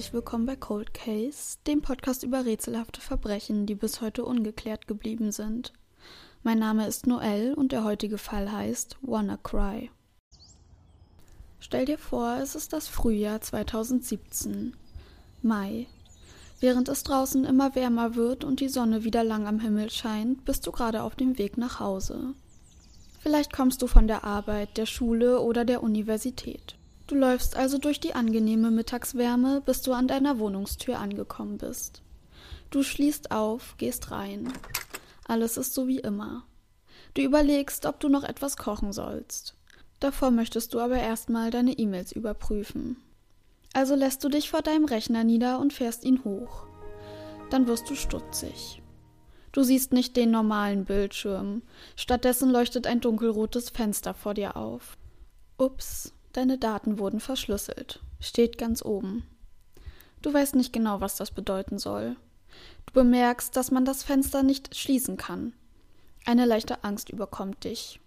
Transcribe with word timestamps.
herzlich 0.00 0.14
willkommen 0.14 0.46
bei 0.46 0.56
Cold 0.56 0.94
Case, 0.94 1.58
dem 1.66 1.82
Podcast 1.82 2.22
über 2.22 2.46
rätselhafte 2.46 3.02
Verbrechen, 3.02 3.66
die 3.66 3.74
bis 3.74 4.00
heute 4.00 4.24
ungeklärt 4.24 4.86
geblieben 4.86 5.30
sind. 5.30 5.74
Mein 6.42 6.58
Name 6.58 6.86
ist 6.86 7.06
Noel 7.06 7.52
und 7.52 7.70
der 7.70 7.84
heutige 7.84 8.16
Fall 8.16 8.50
heißt 8.50 8.96
WannaCry. 9.02 9.90
Stell 11.58 11.84
dir 11.84 11.98
vor, 11.98 12.38
es 12.40 12.54
ist 12.54 12.72
das 12.72 12.88
Frühjahr 12.88 13.42
2017. 13.42 14.74
Mai. 15.42 15.86
Während 16.60 16.88
es 16.88 17.02
draußen 17.02 17.44
immer 17.44 17.74
wärmer 17.74 18.14
wird 18.14 18.42
und 18.42 18.60
die 18.60 18.70
Sonne 18.70 19.04
wieder 19.04 19.22
lang 19.22 19.46
am 19.46 19.60
Himmel 19.60 19.90
scheint, 19.90 20.46
bist 20.46 20.66
du 20.66 20.72
gerade 20.72 21.02
auf 21.02 21.14
dem 21.14 21.36
Weg 21.36 21.58
nach 21.58 21.78
Hause. 21.78 22.32
Vielleicht 23.18 23.52
kommst 23.52 23.82
du 23.82 23.86
von 23.86 24.06
der 24.06 24.24
Arbeit, 24.24 24.78
der 24.78 24.86
Schule 24.86 25.42
oder 25.42 25.66
der 25.66 25.82
Universität. 25.82 26.79
Du 27.10 27.16
läufst 27.16 27.56
also 27.56 27.78
durch 27.78 27.98
die 27.98 28.14
angenehme 28.14 28.70
Mittagswärme, 28.70 29.62
bis 29.62 29.82
du 29.82 29.92
an 29.92 30.06
deiner 30.06 30.38
Wohnungstür 30.38 31.00
angekommen 31.00 31.58
bist. 31.58 32.02
Du 32.70 32.84
schließt 32.84 33.32
auf, 33.32 33.74
gehst 33.78 34.12
rein. 34.12 34.52
Alles 35.26 35.56
ist 35.56 35.74
so 35.74 35.88
wie 35.88 35.98
immer. 35.98 36.44
Du 37.14 37.22
überlegst, 37.22 37.84
ob 37.84 37.98
du 37.98 38.08
noch 38.08 38.22
etwas 38.22 38.56
kochen 38.56 38.92
sollst. 38.92 39.56
Davor 39.98 40.30
möchtest 40.30 40.72
du 40.72 40.78
aber 40.78 40.98
erstmal 41.00 41.50
deine 41.50 41.72
E-Mails 41.72 42.12
überprüfen. 42.12 42.96
Also 43.72 43.96
lässt 43.96 44.22
du 44.22 44.28
dich 44.28 44.48
vor 44.48 44.62
deinem 44.62 44.84
Rechner 44.84 45.24
nieder 45.24 45.58
und 45.58 45.72
fährst 45.72 46.04
ihn 46.04 46.22
hoch. 46.22 46.68
Dann 47.50 47.66
wirst 47.66 47.90
du 47.90 47.96
stutzig. 47.96 48.82
Du 49.50 49.64
siehst 49.64 49.92
nicht 49.92 50.16
den 50.16 50.30
normalen 50.30 50.84
Bildschirm, 50.84 51.62
stattdessen 51.96 52.50
leuchtet 52.50 52.86
ein 52.86 53.00
dunkelrotes 53.00 53.68
Fenster 53.70 54.14
vor 54.14 54.34
dir 54.34 54.56
auf. 54.56 54.96
Ups, 55.58 56.12
Deine 56.32 56.58
Daten 56.58 56.98
wurden 56.98 57.20
verschlüsselt. 57.20 58.00
Steht 58.20 58.58
ganz 58.58 58.84
oben. 58.84 59.24
Du 60.22 60.32
weißt 60.32 60.54
nicht 60.54 60.72
genau, 60.72 61.00
was 61.00 61.16
das 61.16 61.30
bedeuten 61.30 61.78
soll. 61.78 62.16
Du 62.86 62.92
bemerkst, 62.92 63.56
dass 63.56 63.70
man 63.70 63.84
das 63.84 64.02
Fenster 64.02 64.42
nicht 64.42 64.76
schließen 64.76 65.16
kann. 65.16 65.54
Eine 66.26 66.44
leichte 66.44 66.84
Angst 66.84 67.08
überkommt 67.08 67.64
dich. 67.64 68.00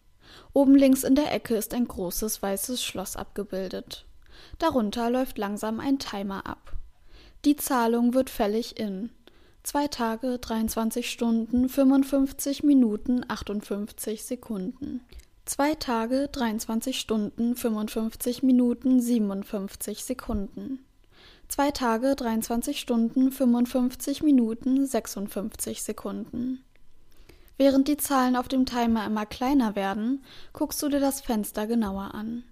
Oben 0.53 0.75
links 0.75 1.03
in 1.03 1.15
der 1.15 1.31
Ecke 1.33 1.55
ist 1.55 1.73
ein 1.73 1.87
großes 1.87 2.41
weißes 2.41 2.83
Schloss 2.83 3.15
abgebildet. 3.15 4.05
Darunter 4.59 5.09
läuft 5.09 5.37
langsam 5.37 5.79
ein 5.79 5.99
Timer 5.99 6.45
ab. 6.45 6.73
Die 7.45 7.55
Zahlung 7.55 8.13
wird 8.13 8.29
fällig 8.29 8.79
in 8.79 9.09
zwei 9.63 9.87
Tage, 9.87 10.39
23 10.39 11.09
Stunden, 11.09 11.69
55 11.69 12.63
Minuten, 12.63 13.25
58 13.27 14.23
Sekunden. 14.23 15.01
Zwei 15.45 15.75
Tage, 15.75 16.29
23 16.31 16.99
Stunden, 16.99 17.55
55 17.55 18.43
Minuten, 18.43 19.01
57 19.01 20.03
Sekunden. 20.03 20.79
Zwei 21.49 21.71
Tage, 21.71 22.15
23 22.15 22.79
Stunden, 22.79 23.31
55 23.31 24.23
Minuten, 24.23 24.85
56 24.85 25.83
Sekunden. 25.83 26.63
Während 27.57 27.89
die 27.89 27.97
Zahlen 27.97 28.35
auf 28.35 28.47
dem 28.47 28.65
Timer 28.65 29.05
immer 29.05 29.25
kleiner 29.25 29.75
werden, 29.75 30.23
guckst 30.53 30.81
du 30.81 30.87
dir 30.87 31.01
das 31.01 31.19
Fenster 31.19 31.67
genauer 31.67 32.15
an. 32.15 32.43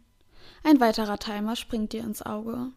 Ein 0.64 0.80
weiterer 0.80 1.18
Timer 1.18 1.56
springt 1.56 1.94
dir 1.94 2.04
ins 2.04 2.22
Auge. 2.22 2.68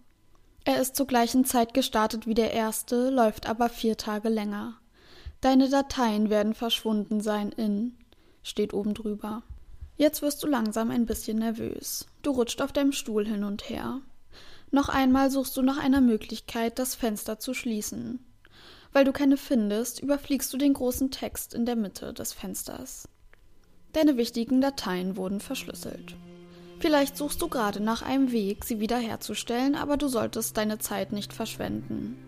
Er 0.64 0.80
ist 0.80 0.96
zur 0.96 1.06
gleichen 1.06 1.44
Zeit 1.44 1.74
gestartet 1.74 2.26
wie 2.26 2.34
der 2.34 2.52
erste, 2.52 3.10
läuft 3.10 3.48
aber 3.48 3.68
vier 3.68 3.96
Tage 3.96 4.28
länger. 4.28 4.74
Deine 5.40 5.68
Dateien 5.68 6.30
werden 6.30 6.54
verschwunden 6.54 7.20
sein 7.20 7.50
in 7.50 7.96
steht 8.44 8.74
oben 8.74 8.94
drüber. 8.94 9.42
Jetzt 9.96 10.22
wirst 10.22 10.42
du 10.42 10.46
langsam 10.46 10.90
ein 10.90 11.06
bisschen 11.06 11.38
nervös. 11.38 12.06
Du 12.22 12.32
rutscht 12.32 12.60
auf 12.60 12.72
deinem 12.72 12.92
Stuhl 12.92 13.26
hin 13.26 13.44
und 13.44 13.68
her. 13.68 14.00
Noch 14.70 14.88
einmal 14.88 15.30
suchst 15.30 15.56
du 15.56 15.62
nach 15.62 15.78
einer 15.78 16.00
Möglichkeit, 16.00 16.78
das 16.78 16.96
Fenster 16.96 17.38
zu 17.38 17.54
schließen. 17.54 18.18
Weil 18.92 19.04
du 19.04 19.12
keine 19.12 19.36
findest, 19.36 20.00
überfliegst 20.00 20.52
du 20.52 20.56
den 20.56 20.74
großen 20.74 21.10
Text 21.10 21.54
in 21.54 21.64
der 21.64 21.76
Mitte 21.76 22.12
des 22.12 22.32
Fensters. 22.32 23.08
Deine 23.92 24.16
wichtigen 24.16 24.60
Dateien 24.60 25.16
wurden 25.16 25.38
verschlüsselt. 25.38 26.16
Vielleicht 26.80 27.16
suchst 27.16 27.40
du 27.40 27.48
gerade 27.48 27.80
nach 27.80 28.02
einem 28.02 28.32
Weg, 28.32 28.64
sie 28.64 28.80
wiederherzustellen, 28.80 29.76
aber 29.76 29.96
du 29.96 30.08
solltest 30.08 30.56
deine 30.56 30.78
Zeit 30.78 31.12
nicht 31.12 31.32
verschwenden. 31.32 32.18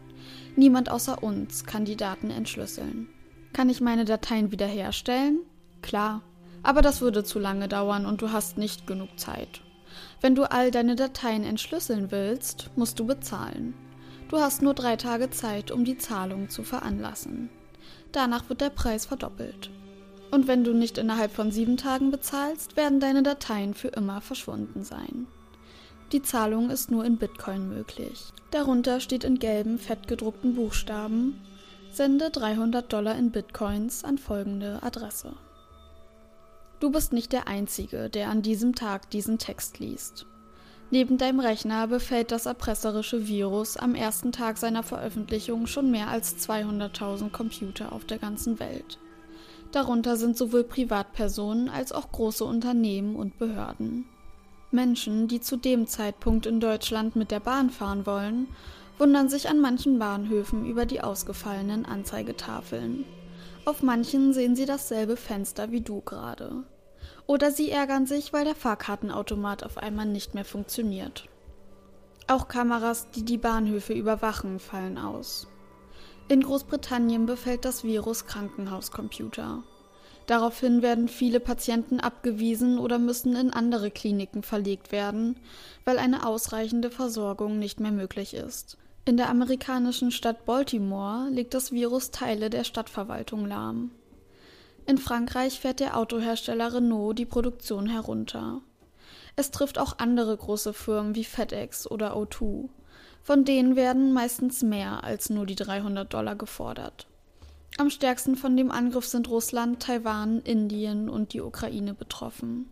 Niemand 0.54 0.88
außer 0.88 1.22
uns 1.22 1.64
kann 1.64 1.84
die 1.84 1.96
Daten 1.96 2.30
entschlüsseln. 2.30 3.08
Kann 3.52 3.68
ich 3.68 3.80
meine 3.80 4.04
Dateien 4.04 4.52
wiederherstellen? 4.52 5.40
Klar, 5.82 6.22
aber 6.66 6.82
das 6.82 7.00
würde 7.00 7.24
zu 7.24 7.38
lange 7.38 7.68
dauern 7.68 8.06
und 8.06 8.22
du 8.22 8.32
hast 8.32 8.58
nicht 8.58 8.86
genug 8.86 9.18
Zeit. 9.18 9.60
Wenn 10.20 10.34
du 10.34 10.50
all 10.50 10.70
deine 10.70 10.96
Dateien 10.96 11.44
entschlüsseln 11.44 12.10
willst, 12.10 12.70
musst 12.76 12.98
du 12.98 13.06
bezahlen. 13.06 13.74
Du 14.28 14.38
hast 14.38 14.62
nur 14.62 14.74
drei 14.74 14.96
Tage 14.96 15.30
Zeit, 15.30 15.70
um 15.70 15.84
die 15.84 15.98
Zahlung 15.98 16.48
zu 16.48 16.64
veranlassen. 16.64 17.48
Danach 18.12 18.48
wird 18.48 18.60
der 18.60 18.70
Preis 18.70 19.06
verdoppelt. 19.06 19.70
Und 20.30 20.48
wenn 20.48 20.64
du 20.64 20.74
nicht 20.74 20.98
innerhalb 20.98 21.32
von 21.32 21.52
sieben 21.52 21.76
Tagen 21.76 22.10
bezahlst, 22.10 22.76
werden 22.76 22.98
deine 22.98 23.22
Dateien 23.22 23.74
für 23.74 23.88
immer 23.88 24.20
verschwunden 24.20 24.82
sein. 24.82 25.28
Die 26.12 26.22
Zahlung 26.22 26.70
ist 26.70 26.90
nur 26.90 27.04
in 27.04 27.16
Bitcoin 27.16 27.68
möglich. 27.68 28.32
Darunter 28.50 29.00
steht 29.00 29.24
in 29.24 29.38
gelben, 29.38 29.78
fettgedruckten 29.78 30.54
Buchstaben 30.54 31.40
Sende 31.96 32.28
300 32.28 32.92
Dollar 32.92 33.16
in 33.16 33.30
Bitcoins 33.30 34.04
an 34.04 34.18
folgende 34.18 34.82
Adresse. 34.82 35.32
Du 36.78 36.90
bist 36.90 37.14
nicht 37.14 37.32
der 37.32 37.48
Einzige, 37.48 38.10
der 38.10 38.28
an 38.28 38.42
diesem 38.42 38.74
Tag 38.74 39.08
diesen 39.10 39.38
Text 39.38 39.78
liest. 39.78 40.26
Neben 40.90 41.16
deinem 41.16 41.40
Rechner 41.40 41.88
befällt 41.88 42.30
das 42.30 42.46
erpresserische 42.46 43.26
Virus 43.26 43.76
am 43.76 43.94
ersten 43.94 44.30
Tag 44.30 44.58
seiner 44.58 44.82
Veröffentlichung 44.82 45.66
schon 45.66 45.90
mehr 45.90 46.08
als 46.08 46.36
200.000 46.46 47.30
Computer 47.30 47.92
auf 47.92 48.04
der 48.04 48.18
ganzen 48.18 48.60
Welt. 48.60 48.98
Darunter 49.72 50.16
sind 50.16 50.36
sowohl 50.36 50.64
Privatpersonen 50.64 51.68
als 51.70 51.92
auch 51.92 52.12
große 52.12 52.44
Unternehmen 52.44 53.16
und 53.16 53.38
Behörden. 53.38 54.04
Menschen, 54.70 55.28
die 55.28 55.40
zu 55.40 55.56
dem 55.56 55.86
Zeitpunkt 55.86 56.46
in 56.46 56.60
Deutschland 56.60 57.16
mit 57.16 57.30
der 57.30 57.40
Bahn 57.40 57.70
fahren 57.70 58.06
wollen, 58.06 58.48
wundern 58.98 59.28
sich 59.28 59.48
an 59.48 59.60
manchen 59.60 59.98
Bahnhöfen 59.98 60.66
über 60.66 60.86
die 60.86 61.00
ausgefallenen 61.00 61.84
Anzeigetafeln. 61.84 63.04
Auf 63.66 63.82
manchen 63.82 64.32
sehen 64.32 64.54
sie 64.54 64.64
dasselbe 64.64 65.16
Fenster 65.16 65.72
wie 65.72 65.80
du 65.80 66.00
gerade. 66.00 66.62
Oder 67.26 67.50
sie 67.50 67.68
ärgern 67.68 68.06
sich, 68.06 68.32
weil 68.32 68.44
der 68.44 68.54
Fahrkartenautomat 68.54 69.64
auf 69.64 69.76
einmal 69.76 70.06
nicht 70.06 70.34
mehr 70.34 70.44
funktioniert. 70.44 71.28
Auch 72.28 72.46
Kameras, 72.46 73.10
die 73.10 73.24
die 73.24 73.38
Bahnhöfe 73.38 73.92
überwachen, 73.92 74.60
fallen 74.60 74.98
aus. 74.98 75.48
In 76.28 76.42
Großbritannien 76.42 77.26
befällt 77.26 77.64
das 77.64 77.82
Virus 77.82 78.26
Krankenhauscomputer. 78.26 79.64
Daraufhin 80.28 80.80
werden 80.80 81.08
viele 81.08 81.40
Patienten 81.40 81.98
abgewiesen 81.98 82.78
oder 82.78 83.00
müssen 83.00 83.34
in 83.34 83.52
andere 83.52 83.90
Kliniken 83.90 84.44
verlegt 84.44 84.92
werden, 84.92 85.40
weil 85.84 85.98
eine 85.98 86.24
ausreichende 86.24 86.92
Versorgung 86.92 87.58
nicht 87.58 87.80
mehr 87.80 87.92
möglich 87.92 88.34
ist. 88.34 88.78
In 89.08 89.16
der 89.16 89.30
amerikanischen 89.30 90.10
Stadt 90.10 90.46
Baltimore 90.46 91.28
legt 91.30 91.54
das 91.54 91.70
Virus 91.70 92.10
Teile 92.10 92.50
der 92.50 92.64
Stadtverwaltung 92.64 93.46
lahm. 93.46 93.92
In 94.84 94.98
Frankreich 94.98 95.60
fährt 95.60 95.78
der 95.78 95.96
Autohersteller 95.96 96.74
Renault 96.74 97.16
die 97.16 97.24
Produktion 97.24 97.88
herunter. 97.88 98.62
Es 99.36 99.52
trifft 99.52 99.78
auch 99.78 100.00
andere 100.00 100.36
große 100.36 100.72
Firmen 100.72 101.14
wie 101.14 101.22
FedEx 101.22 101.88
oder 101.88 102.16
O2. 102.16 102.68
Von 103.22 103.44
denen 103.44 103.76
werden 103.76 104.12
meistens 104.12 104.62
mehr 104.64 105.04
als 105.04 105.30
nur 105.30 105.46
die 105.46 105.54
300 105.54 106.12
Dollar 106.12 106.34
gefordert. 106.34 107.06
Am 107.78 107.90
stärksten 107.90 108.34
von 108.34 108.56
dem 108.56 108.72
Angriff 108.72 109.06
sind 109.06 109.28
Russland, 109.30 109.80
Taiwan, 109.80 110.40
Indien 110.40 111.08
und 111.08 111.32
die 111.32 111.42
Ukraine 111.42 111.94
betroffen. 111.94 112.68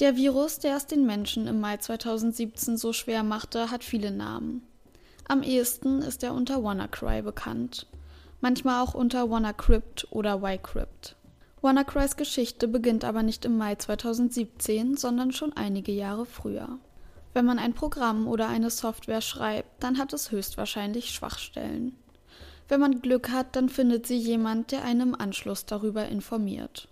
Der 0.00 0.16
Virus, 0.16 0.58
der 0.58 0.76
es 0.76 0.86
den 0.86 1.06
Menschen 1.06 1.46
im 1.46 1.60
Mai 1.60 1.76
2017 1.76 2.76
so 2.76 2.92
schwer 2.92 3.22
machte, 3.22 3.70
hat 3.70 3.84
viele 3.84 4.10
Namen. 4.10 4.62
Am 5.30 5.42
ehesten 5.42 6.00
ist 6.00 6.22
er 6.22 6.32
unter 6.32 6.64
WannaCry 6.64 7.20
bekannt, 7.20 7.86
manchmal 8.40 8.82
auch 8.82 8.94
unter 8.94 9.28
WannaCrypt 9.28 10.08
oder 10.10 10.40
YCrypt. 10.42 11.16
WannaCrys 11.60 12.16
Geschichte 12.16 12.66
beginnt 12.66 13.04
aber 13.04 13.22
nicht 13.22 13.44
im 13.44 13.58
Mai 13.58 13.74
2017, 13.74 14.96
sondern 14.96 15.32
schon 15.32 15.52
einige 15.52 15.92
Jahre 15.92 16.24
früher. 16.24 16.78
Wenn 17.34 17.44
man 17.44 17.58
ein 17.58 17.74
Programm 17.74 18.26
oder 18.26 18.48
eine 18.48 18.70
Software 18.70 19.20
schreibt, 19.20 19.82
dann 19.82 19.98
hat 19.98 20.14
es 20.14 20.30
höchstwahrscheinlich 20.30 21.10
Schwachstellen. 21.10 21.94
Wenn 22.68 22.80
man 22.80 23.02
Glück 23.02 23.28
hat, 23.30 23.54
dann 23.54 23.68
findet 23.68 24.06
sie 24.06 24.16
jemand, 24.16 24.72
der 24.72 24.82
einen 24.82 25.12
im 25.12 25.20
Anschluss 25.20 25.66
darüber 25.66 26.06
informiert. 26.06 26.88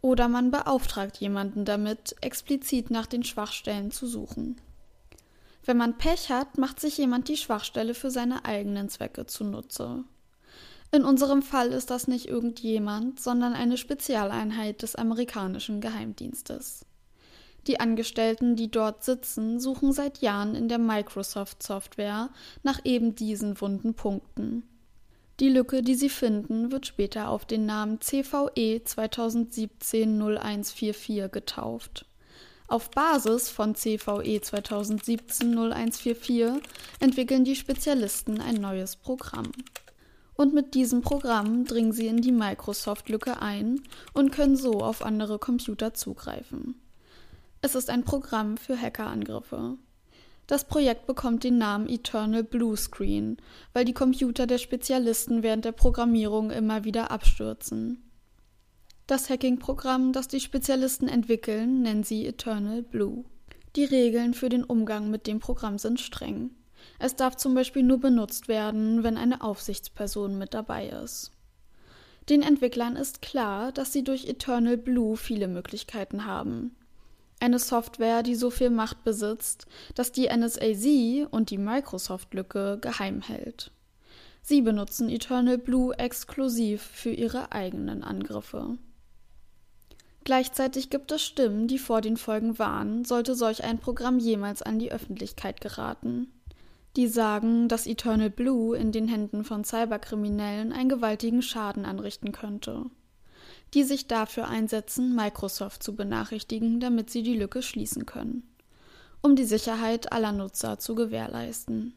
Oder 0.00 0.28
man 0.28 0.52
beauftragt 0.52 1.16
jemanden 1.16 1.64
damit, 1.64 2.14
explizit 2.20 2.90
nach 2.92 3.06
den 3.06 3.24
Schwachstellen 3.24 3.90
zu 3.90 4.06
suchen. 4.06 4.60
Wenn 5.64 5.76
man 5.76 5.96
Pech 5.96 6.30
hat, 6.30 6.58
macht 6.58 6.80
sich 6.80 6.98
jemand 6.98 7.28
die 7.28 7.36
Schwachstelle 7.36 7.94
für 7.94 8.10
seine 8.10 8.44
eigenen 8.44 8.88
Zwecke 8.88 9.26
zunutze. 9.26 10.02
In 10.90 11.04
unserem 11.04 11.42
Fall 11.42 11.70
ist 11.72 11.90
das 11.90 12.08
nicht 12.08 12.26
irgendjemand, 12.26 13.20
sondern 13.20 13.54
eine 13.54 13.78
Spezialeinheit 13.78 14.82
des 14.82 14.96
amerikanischen 14.96 15.80
Geheimdienstes. 15.80 16.84
Die 17.68 17.78
Angestellten, 17.80 18.56
die 18.56 18.70
dort 18.70 19.04
sitzen, 19.04 19.60
suchen 19.60 19.92
seit 19.92 20.18
Jahren 20.18 20.56
in 20.56 20.68
der 20.68 20.78
Microsoft-Software 20.78 22.30
nach 22.62 22.80
eben 22.84 23.14
diesen 23.14 23.58
wunden 23.60 23.92
Punkten. 23.94 24.64
Die 25.38 25.48
Lücke, 25.48 25.82
die 25.82 25.94
sie 25.94 26.08
finden, 26.08 26.72
wird 26.72 26.86
später 26.86 27.28
auf 27.30 27.46
den 27.46 27.64
Namen 27.64 28.00
CVE 28.00 28.82
2017-0144 28.84 31.28
getauft. 31.28 32.06
Auf 32.72 32.90
Basis 32.90 33.50
von 33.50 33.74
CVE 33.74 34.38
2017-0144 34.38 36.62
entwickeln 37.00 37.44
die 37.44 37.54
Spezialisten 37.54 38.40
ein 38.40 38.54
neues 38.54 38.96
Programm. 38.96 39.52
Und 40.36 40.54
mit 40.54 40.72
diesem 40.72 41.02
Programm 41.02 41.66
dringen 41.66 41.92
sie 41.92 42.06
in 42.06 42.22
die 42.22 42.32
Microsoft-Lücke 42.32 43.42
ein 43.42 43.82
und 44.14 44.32
können 44.32 44.56
so 44.56 44.80
auf 44.80 45.04
andere 45.04 45.38
Computer 45.38 45.92
zugreifen. 45.92 46.80
Es 47.60 47.74
ist 47.74 47.90
ein 47.90 48.04
Programm 48.04 48.56
für 48.56 48.80
Hackerangriffe. 48.80 49.76
Das 50.46 50.64
Projekt 50.64 51.06
bekommt 51.06 51.44
den 51.44 51.58
Namen 51.58 51.90
Eternal 51.90 52.42
Blue 52.42 52.78
Screen, 52.78 53.36
weil 53.74 53.84
die 53.84 53.92
Computer 53.92 54.46
der 54.46 54.56
Spezialisten 54.56 55.42
während 55.42 55.66
der 55.66 55.72
Programmierung 55.72 56.50
immer 56.50 56.84
wieder 56.84 57.10
abstürzen. 57.10 58.02
Das 59.12 59.28
Hacking-Programm, 59.28 60.14
das 60.14 60.26
die 60.26 60.40
Spezialisten 60.40 61.06
entwickeln, 61.06 61.82
nennen 61.82 62.02
sie 62.02 62.26
Eternal 62.26 62.80
Blue. 62.80 63.26
Die 63.76 63.84
Regeln 63.84 64.32
für 64.32 64.48
den 64.48 64.64
Umgang 64.64 65.10
mit 65.10 65.26
dem 65.26 65.38
Programm 65.38 65.76
sind 65.76 66.00
streng. 66.00 66.48
Es 66.98 67.14
darf 67.14 67.36
zum 67.36 67.54
Beispiel 67.54 67.82
nur 67.82 68.00
benutzt 68.00 68.48
werden, 68.48 69.02
wenn 69.02 69.18
eine 69.18 69.42
Aufsichtsperson 69.42 70.38
mit 70.38 70.54
dabei 70.54 70.88
ist. 70.88 71.30
Den 72.30 72.40
Entwicklern 72.40 72.96
ist 72.96 73.20
klar, 73.20 73.70
dass 73.70 73.92
sie 73.92 74.02
durch 74.02 74.24
Eternal 74.24 74.78
Blue 74.78 75.18
viele 75.18 75.46
Möglichkeiten 75.46 76.24
haben. 76.24 76.74
Eine 77.38 77.58
Software, 77.58 78.22
die 78.22 78.34
so 78.34 78.48
viel 78.48 78.70
Macht 78.70 79.04
besitzt, 79.04 79.66
dass 79.94 80.12
die 80.12 80.34
NSA 80.34 80.72
sie 80.72 81.26
und 81.30 81.50
die 81.50 81.58
Microsoft-Lücke 81.58 82.78
geheim 82.80 83.20
hält. 83.20 83.72
Sie 84.40 84.62
benutzen 84.62 85.10
Eternal 85.10 85.58
Blue 85.58 85.92
exklusiv 85.98 86.80
für 86.80 87.10
ihre 87.10 87.52
eigenen 87.52 88.02
Angriffe. 88.04 88.78
Gleichzeitig 90.24 90.90
gibt 90.90 91.10
es 91.10 91.22
Stimmen, 91.22 91.66
die 91.66 91.78
vor 91.78 92.00
den 92.00 92.16
Folgen 92.16 92.58
warnen, 92.58 93.04
sollte 93.04 93.34
solch 93.34 93.64
ein 93.64 93.78
Programm 93.78 94.18
jemals 94.18 94.62
an 94.62 94.78
die 94.78 94.92
Öffentlichkeit 94.92 95.60
geraten. 95.60 96.32
Die 96.96 97.08
sagen, 97.08 97.68
dass 97.68 97.86
Eternal 97.86 98.30
Blue 98.30 98.76
in 98.76 98.92
den 98.92 99.08
Händen 99.08 99.44
von 99.44 99.64
Cyberkriminellen 99.64 100.72
einen 100.72 100.90
gewaltigen 100.90 101.42
Schaden 101.42 101.84
anrichten 101.84 102.32
könnte. 102.32 102.84
Die 103.74 103.82
sich 103.82 104.06
dafür 104.06 104.48
einsetzen, 104.48 105.16
Microsoft 105.16 105.82
zu 105.82 105.96
benachrichtigen, 105.96 106.78
damit 106.78 107.10
sie 107.10 107.22
die 107.22 107.36
Lücke 107.36 107.62
schließen 107.62 108.06
können, 108.06 108.46
um 109.22 109.34
die 109.34 109.44
Sicherheit 109.44 110.12
aller 110.12 110.32
Nutzer 110.32 110.78
zu 110.78 110.94
gewährleisten. 110.94 111.94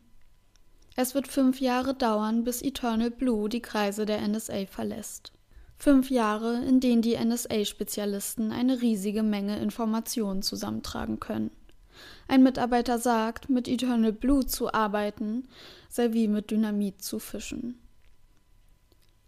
Es 0.96 1.14
wird 1.14 1.28
fünf 1.28 1.60
Jahre 1.60 1.94
dauern, 1.94 2.46
bis 2.46 2.62
Eternal 2.62 3.12
Blue 3.12 3.50
die 3.50 3.62
Kreise 3.62 4.06
der 4.06 4.26
NSA 4.26 4.66
verlässt. 4.66 5.35
Fünf 5.78 6.10
Jahre, 6.10 6.64
in 6.66 6.80
denen 6.80 7.02
die 7.02 7.18
NSA-Spezialisten 7.18 8.52
eine 8.52 8.82
riesige 8.82 9.24
Menge 9.24 9.60
Informationen 9.60 10.42
zusammentragen 10.42 11.20
können. 11.20 11.52
Ein 12.28 12.44
Mitarbeiter 12.44 12.98
sagt, 12.98 13.50
mit 13.50 13.68
Eternal 13.68 14.14
Blue 14.14 14.46
zu 14.46 14.74
arbeiten 14.74 15.48
sei 15.90 16.14
wie 16.14 16.28
mit 16.28 16.52
Dynamit 16.52 17.02
zu 17.02 17.20
fischen. 17.20 17.80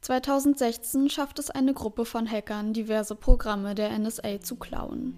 2016 0.01 1.09
schafft 1.09 1.39
es 1.39 1.49
eine 1.49 1.73
Gruppe 1.73 2.05
von 2.05 2.29
Hackern, 2.29 2.73
diverse 2.73 3.15
Programme 3.15 3.75
der 3.75 3.97
NSA 3.97 4.41
zu 4.41 4.55
klauen. 4.55 5.15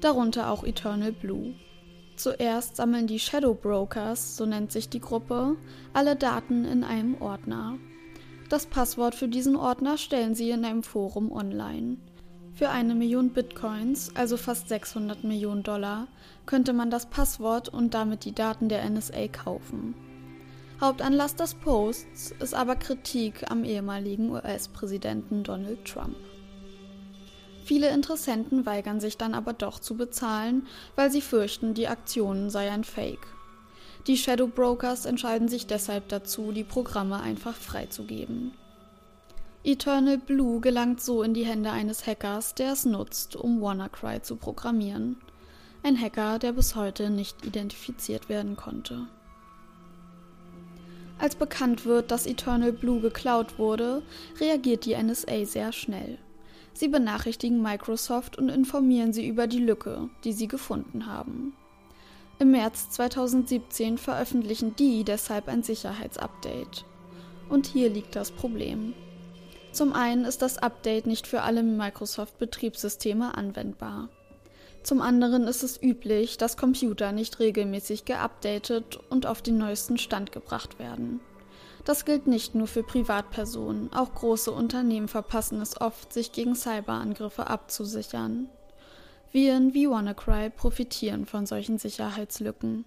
Darunter 0.00 0.50
auch 0.50 0.64
Eternal 0.64 1.12
Blue. 1.12 1.54
Zuerst 2.16 2.76
sammeln 2.76 3.06
die 3.06 3.20
Shadow 3.20 3.54
Brokers, 3.54 4.36
so 4.36 4.44
nennt 4.44 4.72
sich 4.72 4.88
die 4.88 5.00
Gruppe, 5.00 5.56
alle 5.92 6.16
Daten 6.16 6.64
in 6.64 6.84
einem 6.84 7.20
Ordner. 7.20 7.78
Das 8.48 8.64
Passwort 8.64 9.14
für 9.14 9.28
diesen 9.28 9.56
Ordner 9.56 9.98
stellen 9.98 10.34
sie 10.34 10.50
in 10.50 10.64
einem 10.64 10.82
Forum 10.82 11.30
online. 11.30 11.98
Für 12.54 12.70
eine 12.70 12.94
Million 12.94 13.30
Bitcoins, 13.30 14.10
also 14.16 14.38
fast 14.38 14.70
600 14.70 15.22
Millionen 15.22 15.62
Dollar, 15.62 16.08
könnte 16.46 16.72
man 16.72 16.90
das 16.90 17.06
Passwort 17.06 17.68
und 17.68 17.92
damit 17.92 18.24
die 18.24 18.34
Daten 18.34 18.70
der 18.70 18.88
NSA 18.88 19.28
kaufen. 19.28 19.94
Hauptanlass 20.80 21.36
des 21.36 21.54
Posts 21.54 22.36
ist 22.40 22.54
aber 22.54 22.76
Kritik 22.76 23.50
am 23.50 23.64
ehemaligen 23.64 24.30
US-Präsidenten 24.30 25.42
Donald 25.42 25.84
Trump. 25.84 26.16
Viele 27.64 27.90
Interessenten 27.90 28.64
weigern 28.64 28.98
sich 28.98 29.18
dann 29.18 29.34
aber 29.34 29.52
doch 29.52 29.78
zu 29.78 29.94
bezahlen, 29.94 30.66
weil 30.96 31.10
sie 31.10 31.20
fürchten, 31.20 31.74
die 31.74 31.86
Aktion 31.86 32.48
sei 32.48 32.70
ein 32.70 32.84
Fake. 32.84 33.26
Die 34.08 34.16
Shadow 34.16 34.46
Brokers 34.46 35.04
entscheiden 35.04 35.48
sich 35.48 35.66
deshalb 35.66 36.08
dazu, 36.08 36.50
die 36.50 36.64
Programme 36.64 37.20
einfach 37.20 37.54
freizugeben. 37.54 38.52
Eternal 39.64 40.16
Blue 40.16 40.60
gelangt 40.60 41.02
so 41.02 41.22
in 41.22 41.34
die 41.34 41.44
Hände 41.44 41.70
eines 41.70 42.06
Hackers, 42.06 42.54
der 42.54 42.72
es 42.72 42.86
nutzt, 42.86 43.36
um 43.36 43.60
WannaCry 43.60 44.22
zu 44.22 44.36
programmieren. 44.36 45.18
Ein 45.82 46.00
Hacker, 46.00 46.38
der 46.38 46.52
bis 46.52 46.74
heute 46.74 47.10
nicht 47.10 47.44
identifiziert 47.44 48.30
werden 48.30 48.56
konnte. 48.56 49.08
Als 51.18 51.36
bekannt 51.36 51.84
wird, 51.84 52.10
dass 52.10 52.26
Eternal 52.26 52.72
Blue 52.72 53.02
geklaut 53.02 53.58
wurde, 53.58 54.02
reagiert 54.40 54.86
die 54.86 54.96
NSA 54.96 55.44
sehr 55.44 55.70
schnell. 55.72 56.16
Sie 56.72 56.88
benachrichtigen 56.88 57.60
Microsoft 57.60 58.38
und 58.38 58.48
informieren 58.48 59.12
sie 59.12 59.28
über 59.28 59.46
die 59.46 59.58
Lücke, 59.58 60.08
die 60.24 60.32
sie 60.32 60.48
gefunden 60.48 61.04
haben. 61.04 61.52
Im 62.40 62.52
März 62.52 62.90
2017 62.90 63.98
veröffentlichen 63.98 64.76
die 64.76 65.02
deshalb 65.02 65.48
ein 65.48 65.64
Sicherheitsupdate. 65.64 66.84
Und 67.48 67.66
hier 67.66 67.90
liegt 67.90 68.14
das 68.14 68.30
Problem. 68.30 68.94
Zum 69.72 69.92
einen 69.92 70.24
ist 70.24 70.40
das 70.40 70.58
Update 70.58 71.06
nicht 71.06 71.26
für 71.26 71.42
alle 71.42 71.64
Microsoft-Betriebssysteme 71.64 73.36
anwendbar. 73.36 74.08
Zum 74.84 75.02
anderen 75.02 75.48
ist 75.48 75.64
es 75.64 75.82
üblich, 75.82 76.38
dass 76.38 76.56
Computer 76.56 77.10
nicht 77.10 77.40
regelmäßig 77.40 78.04
geupdatet 78.04 79.00
und 79.10 79.26
auf 79.26 79.42
den 79.42 79.58
neuesten 79.58 79.98
Stand 79.98 80.30
gebracht 80.30 80.78
werden. 80.78 81.20
Das 81.84 82.04
gilt 82.04 82.26
nicht 82.26 82.54
nur 82.54 82.68
für 82.68 82.84
Privatpersonen, 82.84 83.92
auch 83.92 84.14
große 84.14 84.52
Unternehmen 84.52 85.08
verpassen 85.08 85.60
es 85.60 85.80
oft, 85.80 86.12
sich 86.12 86.32
gegen 86.32 86.54
Cyberangriffe 86.54 87.48
abzusichern. 87.48 88.48
Viren 89.30 89.74
wie 89.74 89.88
WannaCry 89.88 90.50
profitieren 90.50 91.26
von 91.26 91.44
solchen 91.44 91.78
Sicherheitslücken. 91.78 92.84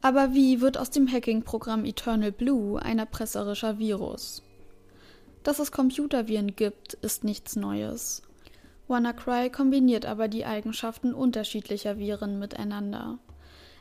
Aber 0.00 0.34
wie 0.34 0.60
wird 0.60 0.78
aus 0.78 0.90
dem 0.90 1.10
Hacking-Programm 1.10 1.84
Eternal 1.84 2.30
Blue 2.30 2.80
ein 2.80 2.98
erpresserischer 2.98 3.78
Virus? 3.78 4.42
Dass 5.42 5.58
es 5.58 5.72
Computerviren 5.72 6.54
gibt, 6.54 6.94
ist 6.94 7.24
nichts 7.24 7.56
Neues. 7.56 8.22
WannaCry 8.86 9.50
kombiniert 9.50 10.06
aber 10.06 10.28
die 10.28 10.44
Eigenschaften 10.44 11.14
unterschiedlicher 11.14 11.98
Viren 11.98 12.38
miteinander. 12.38 13.18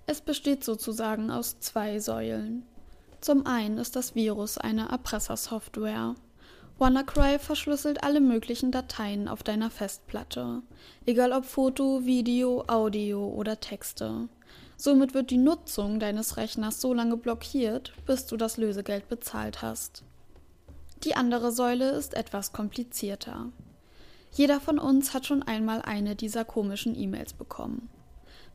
Es 0.05 0.21
besteht 0.21 0.63
sozusagen 0.63 1.29
aus 1.29 1.59
zwei 1.59 1.99
Säulen. 1.99 2.65
Zum 3.21 3.45
einen 3.45 3.77
ist 3.77 3.95
das 3.95 4.15
Virus 4.15 4.57
eine 4.57 4.89
Erpressersoftware. 4.89 6.15
WannaCry 6.79 7.39
verschlüsselt 7.39 8.03
alle 8.03 8.19
möglichen 8.19 8.71
Dateien 8.71 9.27
auf 9.27 9.43
deiner 9.43 9.69
Festplatte, 9.69 10.63
egal 11.05 11.31
ob 11.31 11.45
Foto, 11.45 12.05
Video, 12.05 12.63
Audio 12.67 13.27
oder 13.27 13.59
Texte. 13.59 14.27
Somit 14.75 15.13
wird 15.13 15.29
die 15.29 15.37
Nutzung 15.37 15.99
deines 15.99 16.35
Rechners 16.37 16.81
so 16.81 16.93
lange 16.93 17.15
blockiert, 17.15 17.93
bis 18.05 18.25
du 18.25 18.37
das 18.37 18.57
Lösegeld 18.57 19.07
bezahlt 19.07 19.61
hast. 19.61 20.03
Die 21.03 21.15
andere 21.15 21.51
Säule 21.51 21.91
ist 21.91 22.15
etwas 22.15 22.53
komplizierter. 22.53 23.49
Jeder 24.31 24.59
von 24.59 24.79
uns 24.79 25.13
hat 25.13 25.27
schon 25.27 25.43
einmal 25.43 25.81
eine 25.83 26.15
dieser 26.15 26.43
komischen 26.43 26.97
E-Mails 26.97 27.33
bekommen. 27.33 27.89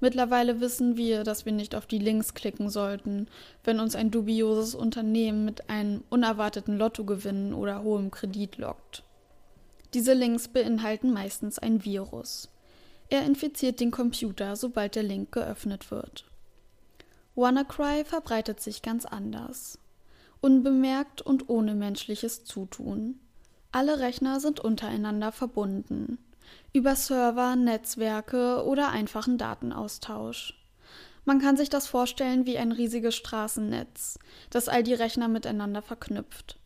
Mittlerweile 0.00 0.60
wissen 0.60 0.96
wir, 0.96 1.24
dass 1.24 1.44
wir 1.44 1.52
nicht 1.52 1.74
auf 1.74 1.86
die 1.86 1.98
Links 1.98 2.34
klicken 2.34 2.70
sollten, 2.70 3.26
wenn 3.64 3.80
uns 3.80 3.96
ein 3.96 4.10
dubioses 4.10 4.74
Unternehmen 4.74 5.44
mit 5.44 5.68
einem 5.68 6.04
unerwarteten 6.08 6.78
Lottogewinn 6.78 7.52
oder 7.52 7.82
hohem 7.82 8.10
Kredit 8.10 8.58
lockt. 8.58 9.02
Diese 9.94 10.12
Links 10.12 10.48
beinhalten 10.48 11.12
meistens 11.12 11.58
ein 11.58 11.84
Virus. 11.84 12.48
Er 13.08 13.24
infiziert 13.24 13.80
den 13.80 13.90
Computer, 13.90 14.54
sobald 14.54 14.94
der 14.94 15.02
Link 15.02 15.32
geöffnet 15.32 15.90
wird. 15.90 16.26
WannaCry 17.34 18.04
verbreitet 18.04 18.60
sich 18.60 18.82
ganz 18.82 19.04
anders. 19.04 19.78
Unbemerkt 20.40 21.22
und 21.22 21.48
ohne 21.48 21.74
menschliches 21.74 22.44
Zutun. 22.44 23.18
Alle 23.72 23.98
Rechner 23.98 24.38
sind 24.40 24.60
untereinander 24.60 25.32
verbunden 25.32 26.18
über 26.72 26.96
Server, 26.96 27.56
Netzwerke 27.56 28.64
oder 28.64 28.90
einfachen 28.90 29.38
Datenaustausch. 29.38 30.54
Man 31.24 31.40
kann 31.40 31.56
sich 31.56 31.68
das 31.68 31.86
vorstellen 31.86 32.46
wie 32.46 32.56
ein 32.58 32.72
riesiges 32.72 33.14
Straßennetz, 33.14 34.18
das 34.50 34.68
all 34.68 34.82
die 34.82 34.94
Rechner 34.94 35.28
miteinander 35.28 35.82
verknüpft. 35.82 36.58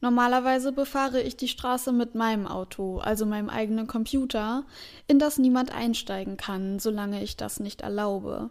Normalerweise 0.00 0.70
befahre 0.70 1.22
ich 1.22 1.36
die 1.36 1.48
Straße 1.48 1.90
mit 1.90 2.14
meinem 2.14 2.46
Auto, 2.46 2.98
also 2.98 3.24
meinem 3.24 3.48
eigenen 3.48 3.86
Computer, 3.86 4.64
in 5.06 5.18
das 5.18 5.38
niemand 5.38 5.74
einsteigen 5.74 6.36
kann, 6.36 6.78
solange 6.78 7.22
ich 7.22 7.36
das 7.36 7.58
nicht 7.58 7.80
erlaube. 7.80 8.50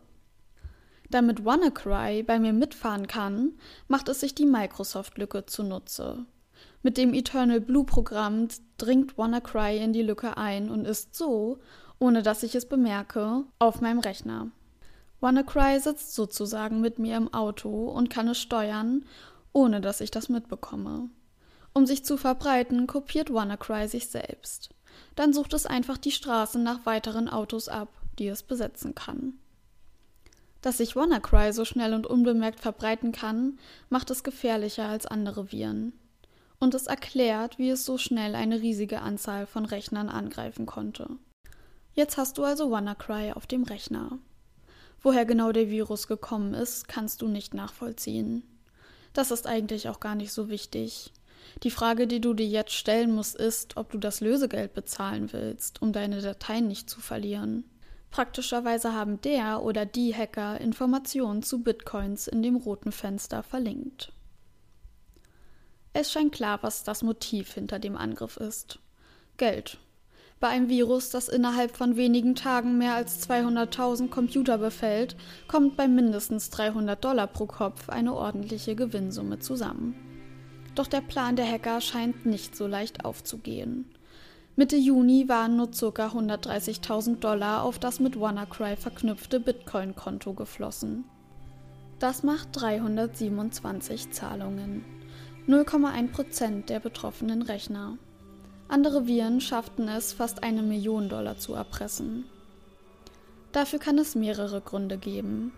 Damit 1.09 1.45
WannaCry 1.45 2.23
bei 2.23 2.39
mir 2.39 2.53
mitfahren 2.53 3.05
kann, 3.05 3.51
macht 3.87 4.09
es 4.09 4.19
sich 4.19 4.33
die 4.33 4.47
Microsoft-Lücke 4.47 5.45
zunutze. 5.45 6.25
Mit 6.85 6.97
dem 6.97 7.13
Eternal 7.13 7.61
Blue-Programm 7.61 8.49
dringt 8.77 9.17
WannaCry 9.17 9.77
in 9.77 9.93
die 9.93 10.01
Lücke 10.01 10.35
ein 10.35 10.69
und 10.69 10.83
ist 10.83 11.15
so, 11.15 11.59
ohne 11.97 12.23
dass 12.23 12.43
ich 12.43 12.55
es 12.55 12.67
bemerke, 12.67 13.45
auf 13.57 13.79
meinem 13.79 13.99
Rechner. 13.99 14.51
WannaCry 15.21 15.79
sitzt 15.79 16.13
sozusagen 16.13 16.81
mit 16.81 16.99
mir 16.99 17.15
im 17.15 17.33
Auto 17.33 17.87
und 17.87 18.09
kann 18.09 18.27
es 18.27 18.37
steuern, 18.37 19.05
ohne 19.53 19.79
dass 19.79 20.01
ich 20.01 20.11
das 20.11 20.27
mitbekomme. 20.27 21.09
Um 21.71 21.85
sich 21.85 22.03
zu 22.03 22.17
verbreiten, 22.17 22.85
kopiert 22.85 23.33
WannaCry 23.33 23.87
sich 23.87 24.09
selbst. 24.09 24.69
Dann 25.15 25.31
sucht 25.31 25.53
es 25.53 25.65
einfach 25.65 25.97
die 25.97 26.11
Straßen 26.11 26.61
nach 26.61 26.85
weiteren 26.85 27.29
Autos 27.29 27.69
ab, 27.69 27.87
die 28.19 28.27
es 28.27 28.43
besetzen 28.43 28.93
kann. 28.93 29.35
Dass 30.61 30.79
sich 30.79 30.97
WannaCry 30.97 31.53
so 31.53 31.63
schnell 31.63 31.93
und 31.93 32.07
unbemerkt 32.07 32.59
verbreiten 32.59 33.13
kann, 33.13 33.57
macht 33.89 34.11
es 34.11 34.25
gefährlicher 34.25 34.89
als 34.89 35.05
andere 35.05 35.53
Viren. 35.53 35.93
Und 36.63 36.75
es 36.75 36.87
erklärt, 36.87 37.59
wie 37.59 37.71
es 37.71 37.83
so 37.83 37.97
schnell 37.97 38.35
eine 38.35 38.61
riesige 38.61 39.01
Anzahl 39.01 39.45
von 39.47 39.65
Rechnern 39.65 40.07
angreifen 40.07 40.65
konnte. 40.65 41.09
Jetzt 41.93 42.15
hast 42.15 42.37
du 42.37 42.45
also 42.45 42.71
WannaCry 42.71 43.33
auf 43.33 43.47
dem 43.47 43.63
Rechner. 43.63 44.17
Woher 45.01 45.25
genau 45.25 45.51
der 45.51 45.69
Virus 45.69 46.07
gekommen 46.07 46.53
ist, 46.53 46.87
kannst 46.87 47.21
du 47.21 47.27
nicht 47.27 47.53
nachvollziehen. 47.53 48.43
Das 49.11 49.29
ist 49.29 49.45
eigentlich 49.45 49.89
auch 49.89 49.99
gar 49.99 50.15
nicht 50.15 50.31
so 50.31 50.47
wichtig. 50.47 51.11
Die 51.63 51.69
Frage, 51.69 52.07
die 52.07 52.21
du 52.21 52.33
dir 52.33 52.47
jetzt 52.47 52.71
stellen 52.71 53.11
musst, 53.11 53.35
ist, 53.35 53.75
ob 53.75 53.91
du 53.91 53.97
das 53.97 54.21
Lösegeld 54.21 54.73
bezahlen 54.73 55.33
willst, 55.33 55.81
um 55.81 55.91
deine 55.91 56.21
Dateien 56.21 56.69
nicht 56.69 56.89
zu 56.89 57.01
verlieren. 57.01 57.65
Praktischerweise 58.09 58.93
haben 58.93 59.19
der 59.19 59.63
oder 59.63 59.85
die 59.85 60.15
Hacker 60.15 60.61
Informationen 60.61 61.43
zu 61.43 61.61
Bitcoins 61.61 62.29
in 62.29 62.41
dem 62.41 62.55
roten 62.55 62.93
Fenster 62.93 63.43
verlinkt. 63.43 64.13
Es 65.93 66.11
scheint 66.11 66.33
klar, 66.33 66.57
was 66.61 66.83
das 66.83 67.03
Motiv 67.03 67.53
hinter 67.53 67.77
dem 67.77 67.95
Angriff 67.95 68.37
ist. 68.37 68.79
Geld. 69.37 69.77
Bei 70.39 70.49
einem 70.49 70.67
Virus, 70.67 71.11
das 71.11 71.29
innerhalb 71.29 71.77
von 71.77 71.95
wenigen 71.95 72.33
Tagen 72.33 72.77
mehr 72.79 72.95
als 72.95 73.29
200.000 73.29 74.09
Computer 74.09 74.57
befällt, 74.57 75.15
kommt 75.47 75.77
bei 75.77 75.87
mindestens 75.87 76.49
300 76.49 77.01
Dollar 77.03 77.27
pro 77.27 77.45
Kopf 77.45 77.89
eine 77.89 78.13
ordentliche 78.13 78.75
Gewinnsumme 78.75 79.39
zusammen. 79.39 79.95
Doch 80.75 80.87
der 80.87 81.01
Plan 81.01 81.35
der 81.35 81.49
Hacker 81.49 81.79
scheint 81.79 82.25
nicht 82.25 82.55
so 82.55 82.65
leicht 82.65 83.05
aufzugehen. 83.05 83.85
Mitte 84.55 84.75
Juni 84.75 85.29
waren 85.29 85.55
nur 85.55 85.71
ca. 85.71 86.07
130.000 86.07 87.19
Dollar 87.19 87.63
auf 87.63 87.77
das 87.77 87.99
mit 87.99 88.19
WannaCry 88.19 88.75
verknüpfte 88.75 89.39
Bitcoin-Konto 89.39 90.33
geflossen. 90.33 91.05
Das 91.99 92.23
macht 92.23 92.49
327 92.53 94.11
Zahlungen. 94.11 95.02
0,1% 95.47 96.67
der 96.67 96.79
betroffenen 96.79 97.41
Rechner. 97.41 97.97
Andere 98.69 99.07
Viren 99.07 99.41
schafften 99.41 99.89
es, 99.89 100.13
fast 100.13 100.41
eine 100.41 100.63
Million 100.63 101.09
Dollar 101.09 101.37
zu 101.37 101.53
erpressen. 101.53 102.25
Dafür 103.51 103.79
kann 103.79 103.97
es 103.97 104.15
mehrere 104.15 104.61
Gründe 104.61 104.97
geben. 104.97 105.51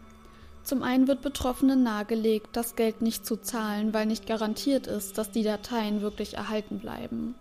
Zum 0.64 0.82
einen 0.82 1.08
wird 1.08 1.22
Betroffenen 1.22 1.84
nahegelegt, 1.84 2.50
das 2.54 2.76
Geld 2.76 3.04
nicht 3.04 3.26
zu 3.26 3.38
zahlen, 3.38 3.94
weil 3.94 4.08
nicht 4.08 4.26
garantiert 4.26 4.88
ist, 4.88 5.20
dass 5.20 5.30
die 5.30 5.44
Dateien 5.44 6.02
wirklich 6.02 6.34
erhalten 6.34 6.80
bleiben. 6.80 7.36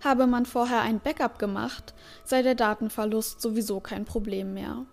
Habe 0.00 0.28
man 0.28 0.46
vorher 0.46 0.82
ein 0.82 1.00
Backup 1.00 1.40
gemacht, 1.40 1.92
sei 2.24 2.42
der 2.42 2.54
Datenverlust 2.54 3.42
sowieso 3.42 3.80
kein 3.80 4.04
Problem 4.04 4.54
mehr. 4.54 4.86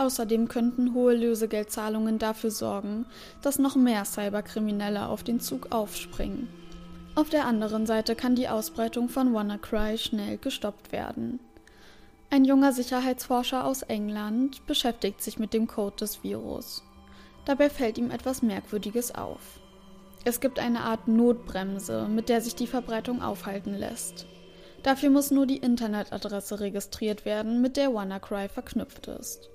Außerdem 0.00 0.48
könnten 0.48 0.94
hohe 0.94 1.14
Lösegeldzahlungen 1.14 2.18
dafür 2.18 2.50
sorgen, 2.50 3.04
dass 3.42 3.58
noch 3.58 3.76
mehr 3.76 4.06
Cyberkriminelle 4.06 5.06
auf 5.06 5.22
den 5.22 5.40
Zug 5.40 5.72
aufspringen. 5.72 6.48
Auf 7.16 7.28
der 7.28 7.44
anderen 7.44 7.84
Seite 7.84 8.14
kann 8.14 8.34
die 8.34 8.48
Ausbreitung 8.48 9.10
von 9.10 9.34
WannaCry 9.34 9.98
schnell 9.98 10.38
gestoppt 10.38 10.90
werden. 10.90 11.38
Ein 12.30 12.46
junger 12.46 12.72
Sicherheitsforscher 12.72 13.66
aus 13.66 13.82
England 13.82 14.66
beschäftigt 14.66 15.20
sich 15.20 15.38
mit 15.38 15.52
dem 15.52 15.66
Code 15.66 15.96
des 15.96 16.24
Virus. 16.24 16.82
Dabei 17.44 17.68
fällt 17.68 17.98
ihm 17.98 18.10
etwas 18.10 18.40
Merkwürdiges 18.40 19.14
auf. 19.14 19.60
Es 20.24 20.40
gibt 20.40 20.58
eine 20.60 20.80
Art 20.80 21.08
Notbremse, 21.08 22.08
mit 22.08 22.30
der 22.30 22.40
sich 22.40 22.54
die 22.54 22.66
Verbreitung 22.66 23.20
aufhalten 23.20 23.74
lässt. 23.74 24.24
Dafür 24.82 25.10
muss 25.10 25.30
nur 25.30 25.44
die 25.44 25.58
Internetadresse 25.58 26.58
registriert 26.60 27.26
werden, 27.26 27.60
mit 27.60 27.76
der 27.76 27.92
WannaCry 27.92 28.48
verknüpft 28.48 29.06
ist. 29.06 29.50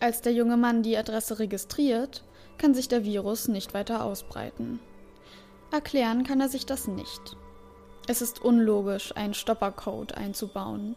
Als 0.00 0.22
der 0.22 0.32
junge 0.32 0.56
Mann 0.56 0.82
die 0.82 0.96
Adresse 0.96 1.38
registriert, 1.38 2.24
kann 2.56 2.72
sich 2.72 2.88
der 2.88 3.04
Virus 3.04 3.48
nicht 3.48 3.74
weiter 3.74 4.02
ausbreiten. 4.02 4.80
Erklären 5.70 6.24
kann 6.24 6.40
er 6.40 6.48
sich 6.48 6.64
das 6.64 6.88
nicht. 6.88 7.36
Es 8.08 8.22
ist 8.22 8.42
unlogisch, 8.42 9.14
einen 9.14 9.34
Stoppercode 9.34 10.14
einzubauen. 10.14 10.96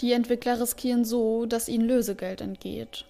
Die 0.00 0.12
Entwickler 0.12 0.60
riskieren 0.60 1.04
so, 1.04 1.46
dass 1.46 1.68
ihnen 1.68 1.88
Lösegeld 1.88 2.42
entgeht. 2.42 3.06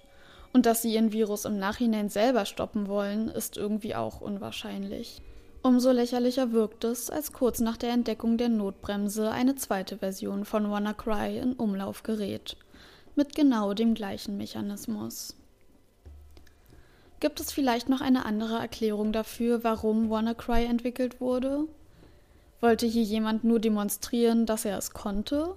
Und 0.53 0.67
dass 0.67 0.83
sie 0.83 0.95
ihren 0.95 1.13
Virus 1.13 1.45
im 1.45 1.59
Nachhinein 1.59 2.09
selber 2.09 2.45
stoppen 2.47 2.87
wollen, 2.87 3.29
ist 3.29 3.57
irgendwie 3.57 3.97
auch 3.97 4.21
unwahrscheinlich. 4.21 5.21
Umso 5.63 5.91
lächerlicher 5.91 6.53
wirkt 6.53 6.85
es, 6.85 7.11
als 7.11 7.33
kurz 7.33 7.59
nach 7.59 7.77
der 7.77 7.91
Entdeckung 7.91 8.37
der 8.37 8.51
Notbremse 8.51 9.31
eine 9.31 9.57
zweite 9.57 9.99
Version 9.99 10.45
von 10.45 10.71
WannaCry 10.71 11.39
in 11.39 11.55
Umlauf 11.55 12.03
gerät. 12.05 12.57
Mit 13.17 13.37
genau 13.37 13.75
dem 13.75 13.95
gleichen 13.95 14.37
Mechanismus. 14.37 15.37
Gibt 17.21 17.39
es 17.39 17.53
vielleicht 17.53 17.89
noch 17.89 18.01
eine 18.01 18.27
andere 18.27 18.59
Erklärung 18.59 19.13
dafür, 19.13 19.63
warum 19.63 20.11
WannaCry 20.11 20.65
entwickelt 20.65 21.21
wurde? 21.21 21.69
Wollte 22.61 22.87
hier 22.87 23.05
jemand 23.05 23.45
nur 23.45 23.61
demonstrieren, 23.61 24.47
dass 24.47 24.65
er 24.65 24.79
es 24.79 24.91
konnte? 24.91 25.55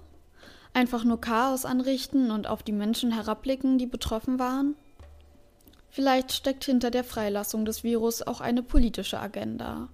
Einfach 0.72 1.02
nur 1.02 1.20
Chaos 1.20 1.64
anrichten 1.64 2.30
und 2.30 2.46
auf 2.46 2.62
die 2.62 2.72
Menschen 2.72 3.10
herabblicken, 3.10 3.76
die 3.76 3.86
betroffen 3.86 4.38
waren? 4.38 4.76
Vielleicht 5.90 6.30
steckt 6.30 6.64
hinter 6.64 6.92
der 6.92 7.02
Freilassung 7.02 7.64
des 7.64 7.82
Virus 7.82 8.22
auch 8.22 8.40
eine 8.40 8.62
politische 8.62 9.18
Agenda. 9.18 9.88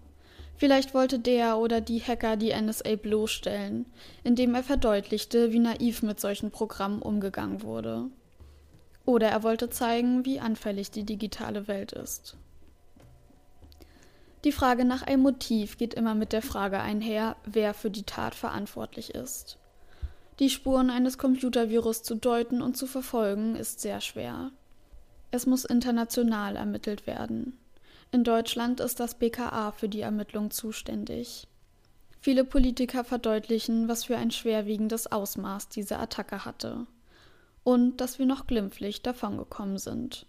Vielleicht 0.56 0.94
wollte 0.94 1.18
der 1.18 1.58
oder 1.58 1.80
die 1.80 2.00
Hacker 2.00 2.36
die 2.36 2.54
NSA 2.54 2.96
bloßstellen, 2.96 3.86
indem 4.22 4.54
er 4.54 4.62
verdeutlichte, 4.62 5.52
wie 5.52 5.58
naiv 5.58 6.02
mit 6.02 6.20
solchen 6.20 6.50
Programmen 6.50 7.02
umgegangen 7.02 7.62
wurde. 7.62 8.06
Oder 9.04 9.28
er 9.28 9.42
wollte 9.42 9.68
zeigen, 9.68 10.24
wie 10.24 10.40
anfällig 10.40 10.90
die 10.90 11.04
digitale 11.04 11.66
Welt 11.66 11.92
ist. 11.92 12.36
Die 14.44 14.52
Frage 14.52 14.84
nach 14.84 15.02
einem 15.02 15.22
Motiv 15.22 15.78
geht 15.78 15.94
immer 15.94 16.14
mit 16.14 16.32
der 16.32 16.42
Frage 16.42 16.78
einher, 16.78 17.36
wer 17.44 17.74
für 17.74 17.90
die 17.90 18.02
Tat 18.02 18.34
verantwortlich 18.34 19.14
ist. 19.14 19.58
Die 20.38 20.50
Spuren 20.50 20.90
eines 20.90 21.16
Computervirus 21.16 22.02
zu 22.02 22.14
deuten 22.14 22.60
und 22.60 22.76
zu 22.76 22.86
verfolgen 22.86 23.56
ist 23.56 23.80
sehr 23.80 24.00
schwer. 24.00 24.50
Es 25.30 25.46
muss 25.46 25.64
international 25.64 26.56
ermittelt 26.56 27.06
werden. 27.06 27.58
In 28.14 28.22
Deutschland 28.22 28.78
ist 28.78 29.00
das 29.00 29.16
BKA 29.16 29.72
für 29.72 29.88
die 29.88 30.02
Ermittlung 30.02 30.52
zuständig. 30.52 31.48
Viele 32.20 32.44
Politiker 32.44 33.02
verdeutlichen, 33.02 33.88
was 33.88 34.04
für 34.04 34.16
ein 34.16 34.30
schwerwiegendes 34.30 35.10
Ausmaß 35.10 35.68
diese 35.68 35.98
Attacke 35.98 36.44
hatte 36.44 36.86
und 37.64 38.00
dass 38.00 38.20
wir 38.20 38.26
noch 38.26 38.46
glimpflich 38.46 39.02
davongekommen 39.02 39.78
sind. 39.78 40.26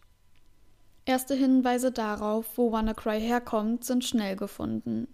Erste 1.06 1.36
Hinweise 1.36 1.92
darauf, 1.92 2.58
wo 2.58 2.72
WannaCry 2.72 3.22
herkommt, 3.22 3.84
sind 3.84 4.04
schnell 4.04 4.36
gefunden. 4.36 5.08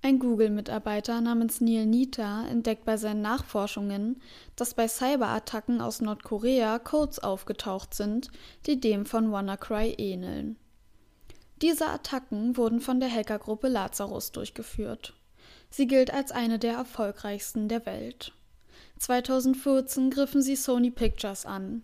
Ein 0.00 0.18
Google-Mitarbeiter 0.18 1.20
namens 1.20 1.60
Neil 1.60 1.84
Nita 1.84 2.46
entdeckt 2.46 2.86
bei 2.86 2.96
seinen 2.96 3.20
Nachforschungen, 3.20 4.22
dass 4.56 4.72
bei 4.72 4.88
Cyberattacken 4.88 5.82
aus 5.82 6.00
Nordkorea 6.00 6.78
Codes 6.78 7.18
aufgetaucht 7.18 7.92
sind, 7.92 8.30
die 8.64 8.80
dem 8.80 9.04
von 9.04 9.30
WannaCry 9.30 9.90
ähneln. 9.98 10.56
Diese 11.62 11.86
Attacken 11.86 12.56
wurden 12.56 12.80
von 12.80 13.00
der 13.00 13.10
Hackergruppe 13.10 13.68
Lazarus 13.68 14.32
durchgeführt. 14.32 15.14
Sie 15.70 15.86
gilt 15.86 16.12
als 16.12 16.32
eine 16.32 16.58
der 16.58 16.74
erfolgreichsten 16.74 17.68
der 17.68 17.86
Welt. 17.86 18.32
2014 18.98 20.10
griffen 20.10 20.42
sie 20.42 20.56
Sony 20.56 20.90
Pictures 20.90 21.46
an, 21.46 21.82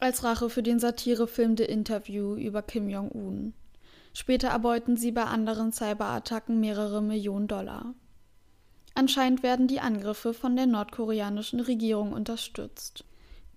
als 0.00 0.22
Rache 0.22 0.50
für 0.50 0.62
den 0.62 0.78
Satirefilm 0.78 1.56
The 1.56 1.64
Interview 1.64 2.34
über 2.34 2.62
Kim 2.62 2.88
Jong-un. 2.88 3.54
Später 4.12 4.48
erbeuten 4.48 4.96
sie 4.96 5.12
bei 5.12 5.24
anderen 5.24 5.72
Cyberattacken 5.72 6.58
mehrere 6.60 7.02
Millionen 7.02 7.48
Dollar. 7.48 7.94
Anscheinend 8.94 9.42
werden 9.42 9.68
die 9.68 9.80
Angriffe 9.80 10.34
von 10.34 10.56
der 10.56 10.66
nordkoreanischen 10.66 11.60
Regierung 11.60 12.12
unterstützt. 12.12 13.04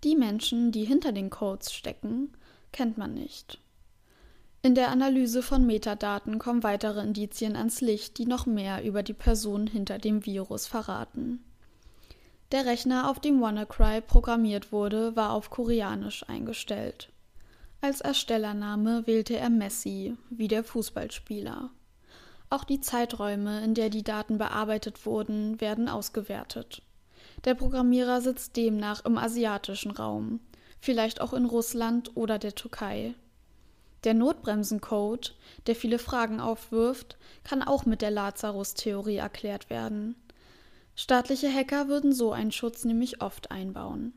Die 0.03 0.15
Menschen, 0.15 0.71
die 0.71 0.83
hinter 0.83 1.11
den 1.11 1.29
Codes 1.29 1.73
stecken, 1.73 2.31
kennt 2.71 2.97
man 2.97 3.13
nicht. 3.13 3.59
In 4.63 4.75
der 4.75 4.89
Analyse 4.89 5.41
von 5.41 5.65
Metadaten 5.65 6.37
kommen 6.37 6.61
weitere 6.61 7.01
Indizien 7.01 7.55
ans 7.55 7.81
Licht, 7.81 8.19
die 8.19 8.27
noch 8.27 8.45
mehr 8.45 8.83
über 8.83 9.01
die 9.01 9.13
Person 9.13 9.65
hinter 9.65 9.97
dem 9.97 10.23
Virus 10.23 10.67
verraten. 10.67 11.43
Der 12.51 12.67
Rechner, 12.67 13.09
auf 13.09 13.19
dem 13.19 13.41
WannaCry 13.41 14.01
programmiert 14.01 14.71
wurde, 14.71 15.15
war 15.15 15.31
auf 15.31 15.49
Koreanisch 15.49 16.29
eingestellt. 16.29 17.09
Als 17.79 18.01
Erstellername 18.01 19.07
wählte 19.07 19.35
er 19.35 19.49
Messi, 19.49 20.15
wie 20.29 20.47
der 20.47 20.63
Fußballspieler. 20.63 21.71
Auch 22.51 22.63
die 22.63 22.81
Zeiträume, 22.81 23.63
in 23.63 23.73
der 23.73 23.89
die 23.89 24.03
Daten 24.03 24.37
bearbeitet 24.37 25.07
wurden, 25.07 25.59
werden 25.59 25.89
ausgewertet. 25.89 26.83
Der 27.45 27.55
Programmierer 27.55 28.21
sitzt 28.21 28.57
demnach 28.57 29.05
im 29.05 29.17
asiatischen 29.17 29.89
Raum, 29.89 30.39
vielleicht 30.79 31.21
auch 31.21 31.33
in 31.33 31.45
Russland 31.45 32.15
oder 32.15 32.37
der 32.37 32.53
Türkei. 32.53 33.15
Der 34.03 34.13
Notbremsencode, 34.15 35.35
der 35.67 35.75
viele 35.75 35.99
Fragen 35.99 36.39
aufwirft, 36.39 37.17
kann 37.43 37.61
auch 37.61 37.85
mit 37.85 38.01
der 38.01 38.11
Lazarus-Theorie 38.11 39.17
erklärt 39.17 39.69
werden. 39.69 40.15
Staatliche 40.95 41.53
Hacker 41.53 41.87
würden 41.87 42.11
so 42.11 42.31
einen 42.31 42.51
Schutz 42.51 42.83
nämlich 42.83 43.21
oft 43.21 43.51
einbauen. 43.51 44.13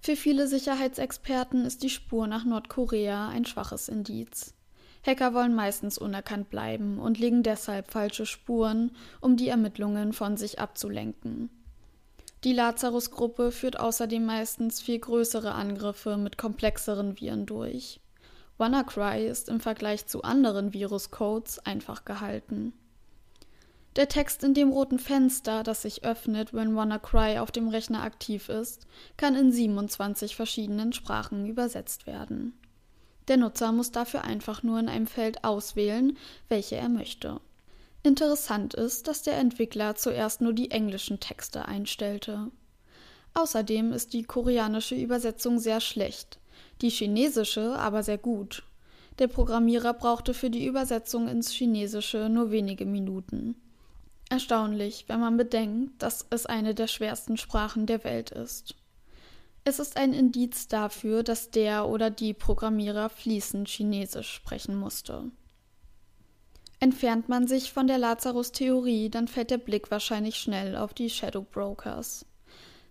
Für 0.00 0.16
viele 0.16 0.46
Sicherheitsexperten 0.46 1.64
ist 1.64 1.82
die 1.82 1.88
Spur 1.88 2.26
nach 2.26 2.44
Nordkorea 2.44 3.28
ein 3.28 3.46
schwaches 3.46 3.88
Indiz. 3.88 4.52
Hacker 5.04 5.32
wollen 5.32 5.54
meistens 5.54 5.96
unerkannt 5.96 6.50
bleiben 6.50 6.98
und 6.98 7.18
legen 7.18 7.42
deshalb 7.42 7.90
falsche 7.90 8.26
Spuren, 8.26 8.94
um 9.20 9.36
die 9.36 9.48
Ermittlungen 9.48 10.12
von 10.12 10.36
sich 10.36 10.58
abzulenken. 10.58 11.48
Die 12.44 12.52
Lazarus-Gruppe 12.52 13.50
führt 13.50 13.80
außerdem 13.80 14.24
meistens 14.24 14.82
viel 14.82 14.98
größere 14.98 15.52
Angriffe 15.52 16.18
mit 16.18 16.36
komplexeren 16.36 17.18
Viren 17.18 17.46
durch. 17.46 18.00
WannaCry 18.56 19.26
ist 19.26 19.48
im 19.48 19.58
Vergleich 19.58 20.06
zu 20.06 20.22
anderen 20.22 20.72
Viruscodes 20.72 21.58
einfach 21.60 22.04
gehalten. 22.04 22.72
Der 23.96 24.08
Text 24.08 24.44
in 24.44 24.54
dem 24.54 24.70
roten 24.70 24.98
Fenster, 24.98 25.62
das 25.62 25.82
sich 25.82 26.04
öffnet, 26.04 26.52
wenn 26.52 26.74
WannaCry 26.74 27.38
auf 27.38 27.50
dem 27.50 27.68
Rechner 27.68 28.02
aktiv 28.02 28.48
ist, 28.48 28.86
kann 29.16 29.34
in 29.34 29.50
27 29.52 30.36
verschiedenen 30.36 30.92
Sprachen 30.92 31.46
übersetzt 31.46 32.06
werden. 32.06 32.54
Der 33.28 33.36
Nutzer 33.36 33.72
muss 33.72 33.90
dafür 33.90 34.22
einfach 34.22 34.62
nur 34.62 34.78
in 34.78 34.88
einem 34.88 35.06
Feld 35.06 35.44
auswählen, 35.44 36.16
welche 36.48 36.76
er 36.76 36.88
möchte. 36.88 37.40
Interessant 38.02 38.74
ist, 38.74 39.08
dass 39.08 39.22
der 39.22 39.38
Entwickler 39.38 39.96
zuerst 39.96 40.40
nur 40.40 40.52
die 40.52 40.70
englischen 40.70 41.20
Texte 41.20 41.66
einstellte. 41.66 42.50
Außerdem 43.32 43.92
ist 43.92 44.12
die 44.12 44.24
koreanische 44.24 44.94
Übersetzung 44.94 45.58
sehr 45.58 45.80
schlecht 45.80 46.38
die 46.80 46.90
chinesische 46.90 47.76
aber 47.78 48.02
sehr 48.02 48.18
gut. 48.18 48.64
Der 49.18 49.28
Programmierer 49.28 49.94
brauchte 49.94 50.34
für 50.34 50.50
die 50.50 50.66
Übersetzung 50.66 51.28
ins 51.28 51.50
Chinesische 51.50 52.28
nur 52.28 52.50
wenige 52.50 52.84
Minuten. 52.84 53.56
Erstaunlich, 54.28 55.04
wenn 55.06 55.20
man 55.20 55.36
bedenkt, 55.36 56.02
dass 56.02 56.26
es 56.30 56.46
eine 56.46 56.74
der 56.74 56.88
schwersten 56.88 57.36
Sprachen 57.36 57.86
der 57.86 58.02
Welt 58.04 58.30
ist. 58.30 58.74
Es 59.64 59.78
ist 59.78 59.96
ein 59.96 60.12
Indiz 60.12 60.68
dafür, 60.68 61.22
dass 61.22 61.50
der 61.50 61.88
oder 61.88 62.10
die 62.10 62.34
Programmierer 62.34 63.08
fließend 63.08 63.68
Chinesisch 63.68 64.30
sprechen 64.30 64.76
musste. 64.76 65.30
Entfernt 66.80 67.28
man 67.30 67.46
sich 67.46 67.72
von 67.72 67.86
der 67.86 67.96
Lazarus-Theorie, 67.96 69.08
dann 69.08 69.28
fällt 69.28 69.50
der 69.50 69.58
Blick 69.58 69.90
wahrscheinlich 69.90 70.36
schnell 70.36 70.76
auf 70.76 70.92
die 70.92 71.08
Shadow 71.08 71.42
Brokers. 71.42 72.26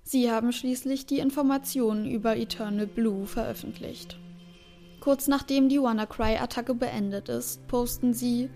Sie 0.04 0.30
haben 0.30 0.52
schließlich 0.52 1.06
die 1.06 1.20
Informationen 1.20 2.06
über 2.06 2.36
Eternal 2.36 2.88
Blue 2.88 3.26
veröffentlicht. 3.26 4.18
Kurz 5.00 5.28
nachdem 5.28 5.70
die 5.70 5.82
WannaCry-Attacke 5.82 6.76
beendet 6.76 7.30
ist, 7.30 7.68
posten 7.68 8.14
sie, 8.14 8.50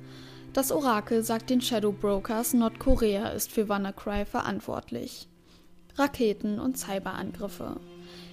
das 0.53 0.71
Orakel 0.71 1.23
sagt 1.23 1.49
den 1.49 1.61
Shadow 1.61 1.91
Brokers, 1.91 2.53
Nordkorea 2.53 3.29
ist 3.29 3.51
für 3.51 3.69
WannaCry 3.69 4.25
verantwortlich. 4.25 5.27
Raketen 5.95 6.59
und 6.59 6.77
Cyberangriffe. 6.77 7.79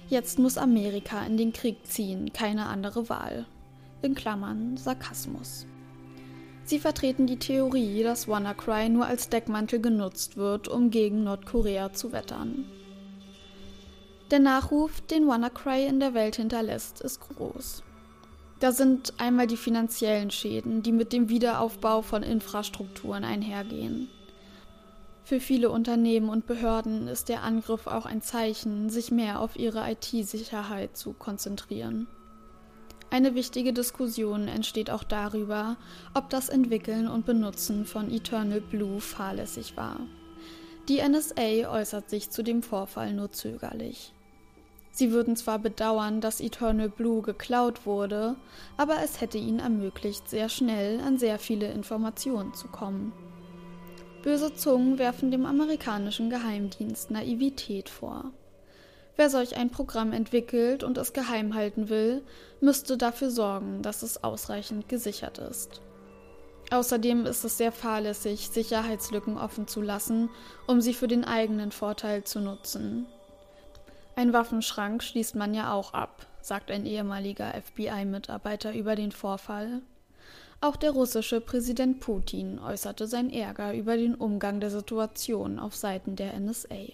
Jetzt 0.07 0.37
muss 0.37 0.57
Amerika 0.57 1.25
in 1.25 1.37
den 1.37 1.51
Krieg 1.51 1.85
ziehen, 1.85 2.31
keine 2.31 2.67
andere 2.67 3.09
Wahl. 3.09 3.45
In 4.01 4.13
Klammern 4.13 4.77
Sarkasmus. 4.77 5.65
Sie 6.63 6.79
vertreten 6.79 7.27
die 7.27 7.39
Theorie, 7.39 8.03
dass 8.03 8.27
WannaCry 8.27 8.89
nur 8.89 9.05
als 9.05 9.29
Deckmantel 9.29 9.79
genutzt 9.79 10.35
wird, 10.35 10.67
um 10.67 10.89
gegen 10.89 11.23
Nordkorea 11.23 11.93
zu 11.93 12.11
wettern. 12.11 12.65
Der 14.31 14.39
Nachruf, 14.39 15.01
den 15.01 15.27
WannaCry 15.27 15.85
in 15.85 15.99
der 15.99 16.15
Welt 16.15 16.37
hinterlässt, 16.37 16.99
ist 17.01 17.19
groß. 17.19 17.83
Da 18.59 18.71
sind 18.71 19.13
einmal 19.19 19.45
die 19.45 19.57
finanziellen 19.57 20.31
Schäden, 20.31 20.81
die 20.81 20.91
mit 20.91 21.13
dem 21.13 21.29
Wiederaufbau 21.29 22.01
von 22.01 22.23
Infrastrukturen 22.23 23.23
einhergehen. 23.23 24.09
Für 25.23 25.39
viele 25.39 25.69
Unternehmen 25.69 26.29
und 26.29 26.47
Behörden 26.47 27.07
ist 27.07 27.29
der 27.29 27.43
Angriff 27.43 27.85
auch 27.85 28.07
ein 28.07 28.23
Zeichen, 28.23 28.89
sich 28.89 29.11
mehr 29.11 29.41
auf 29.41 29.57
ihre 29.57 29.87
IT-Sicherheit 29.91 30.97
zu 30.97 31.13
konzentrieren. 31.13 32.07
Eine 33.11 33.35
wichtige 33.35 33.73
Diskussion 33.73 34.47
entsteht 34.47 34.89
auch 34.89 35.03
darüber, 35.03 35.77
ob 36.15 36.31
das 36.31 36.49
Entwickeln 36.49 37.07
und 37.07 37.27
Benutzen 37.27 37.85
von 37.85 38.11
Eternal 38.11 38.61
Blue 38.61 38.99
fahrlässig 38.99 39.77
war. 39.77 39.99
Die 40.89 41.07
NSA 41.07 41.71
äußert 41.71 42.09
sich 42.09 42.31
zu 42.31 42.43
dem 42.43 42.63
Vorfall 42.63 43.13
nur 43.13 43.31
zögerlich. 43.31 44.14
Sie 44.95 45.11
würden 45.11 45.35
zwar 45.35 45.59
bedauern, 45.59 46.21
dass 46.21 46.39
Eternal 46.39 46.87
Blue 46.87 47.21
geklaut 47.21 47.85
wurde, 47.85 48.37
aber 48.77 49.03
es 49.03 49.19
hätte 49.19 49.37
ihnen 49.37 49.59
ermöglicht, 49.59 50.29
sehr 50.29 50.47
schnell 50.47 51.01
an 51.01 51.17
sehr 51.17 51.37
viele 51.37 51.69
Informationen 51.69 52.53
zu 52.53 52.69
kommen. 52.69 53.11
Böse 54.23 54.55
Zungen 54.55 54.97
werfen 54.97 55.31
dem 55.31 55.45
amerikanischen 55.45 56.29
Geheimdienst 56.29 57.11
Naivität 57.11 57.89
vor. 57.89 58.31
Wer 59.17 59.29
solch 59.29 59.57
ein 59.57 59.69
Programm 59.69 60.13
entwickelt 60.13 60.85
und 60.85 60.97
es 60.97 61.11
geheim 61.11 61.55
halten 61.55 61.89
will, 61.89 62.23
müsste 62.61 62.95
dafür 62.97 63.31
sorgen, 63.31 63.81
dass 63.81 64.01
es 64.01 64.23
ausreichend 64.23 64.87
gesichert 64.87 65.39
ist. 65.39 65.81
Außerdem 66.71 67.25
ist 67.25 67.43
es 67.43 67.57
sehr 67.57 67.73
fahrlässig, 67.73 68.47
Sicherheitslücken 68.47 69.37
offen 69.37 69.67
zu 69.67 69.81
lassen, 69.81 70.29
um 70.67 70.79
sie 70.79 70.93
für 70.93 71.09
den 71.09 71.25
eigenen 71.25 71.73
Vorteil 71.73 72.23
zu 72.23 72.39
nutzen. 72.39 73.07
Ein 74.17 74.31
Waffenschrank 74.31 75.03
schließt 75.03 75.35
man 75.35 75.53
ja 75.53 75.73
auch 75.73 75.93
ab, 75.93 76.25
sagt 76.41 76.71
ein 76.71 76.85
ehemaliger 76.85 77.53
FBI-Mitarbeiter 77.53 78.73
über 78.73 78.95
den 78.95 79.11
Vorfall. 79.11 79.81
Auch 80.61 80.77
der 80.77 80.91
russische 80.91 81.41
Präsident 81.41 81.99
Putin 81.99 82.59
äußerte 82.59 83.07
sein 83.07 83.29
Ärger 83.29 83.73
über 83.73 83.97
den 83.97 84.15
Umgang 84.15 84.61
der 84.61 84.71
Situation 84.71 85.59
auf 85.59 85.75
Seiten 85.75 86.15
der 86.15 86.39
NSA. 86.39 86.93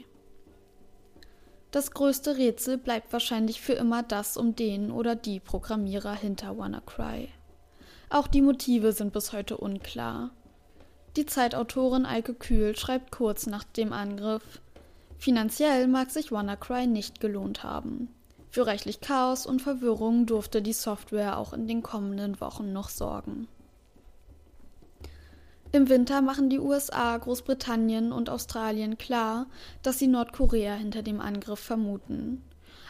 Das 1.70 1.92
größte 1.92 2.38
Rätsel 2.38 2.78
bleibt 2.78 3.14
wahrscheinlich 3.14 3.62
für 3.62 3.74
immer 3.74 4.02
das 4.02 4.36
um 4.36 4.56
den 4.56 4.92
oder 4.92 5.16
die 5.16 5.40
Programmierer 5.40 6.16
hinter 6.16 6.58
WannaCry. 6.58 7.30
Auch 8.10 8.28
die 8.28 8.42
Motive 8.42 8.92
sind 8.94 9.14
bis 9.14 9.32
heute 9.32 9.58
unklar. 9.58 10.32
Die 11.16 11.26
Zeitautorin 11.26 12.06
Eike 12.06 12.34
Kühl 12.34 12.76
schreibt 12.76 13.12
kurz 13.12 13.46
nach 13.46 13.64
dem 13.64 13.94
Angriff 13.94 14.60
Finanziell 15.22 15.88
mag 15.88 16.10
sich 16.10 16.32
WannaCry 16.32 16.88
nicht 16.88 17.20
gelohnt 17.20 17.64
haben. 17.64 18.10
Für 18.50 18.66
reichlich 18.66 19.02
Chaos 19.02 19.46
und 19.46 19.62
Verwirrung 19.62 20.26
durfte 20.26 20.64
die 20.64 20.74
Software 20.74 21.38
auch 21.38 21.54
in 21.54 21.68
den 21.68 21.84
kommenden 21.84 22.42
Wochen 22.42 22.74
noch 22.74 22.90
sorgen. 22.90 23.48
Im 25.72 25.90
Winter 25.90 26.24
machen 26.24 26.50
die 26.50 26.58
USA, 26.58 27.16
Großbritannien 27.16 28.12
und 28.12 28.32
Australien 28.32 28.98
klar, 28.98 29.46
dass 29.84 30.00
sie 30.00 30.08
Nordkorea 30.08 30.74
hinter 30.74 31.04
dem 31.04 31.22
Angriff 31.22 31.60
vermuten. 31.60 32.42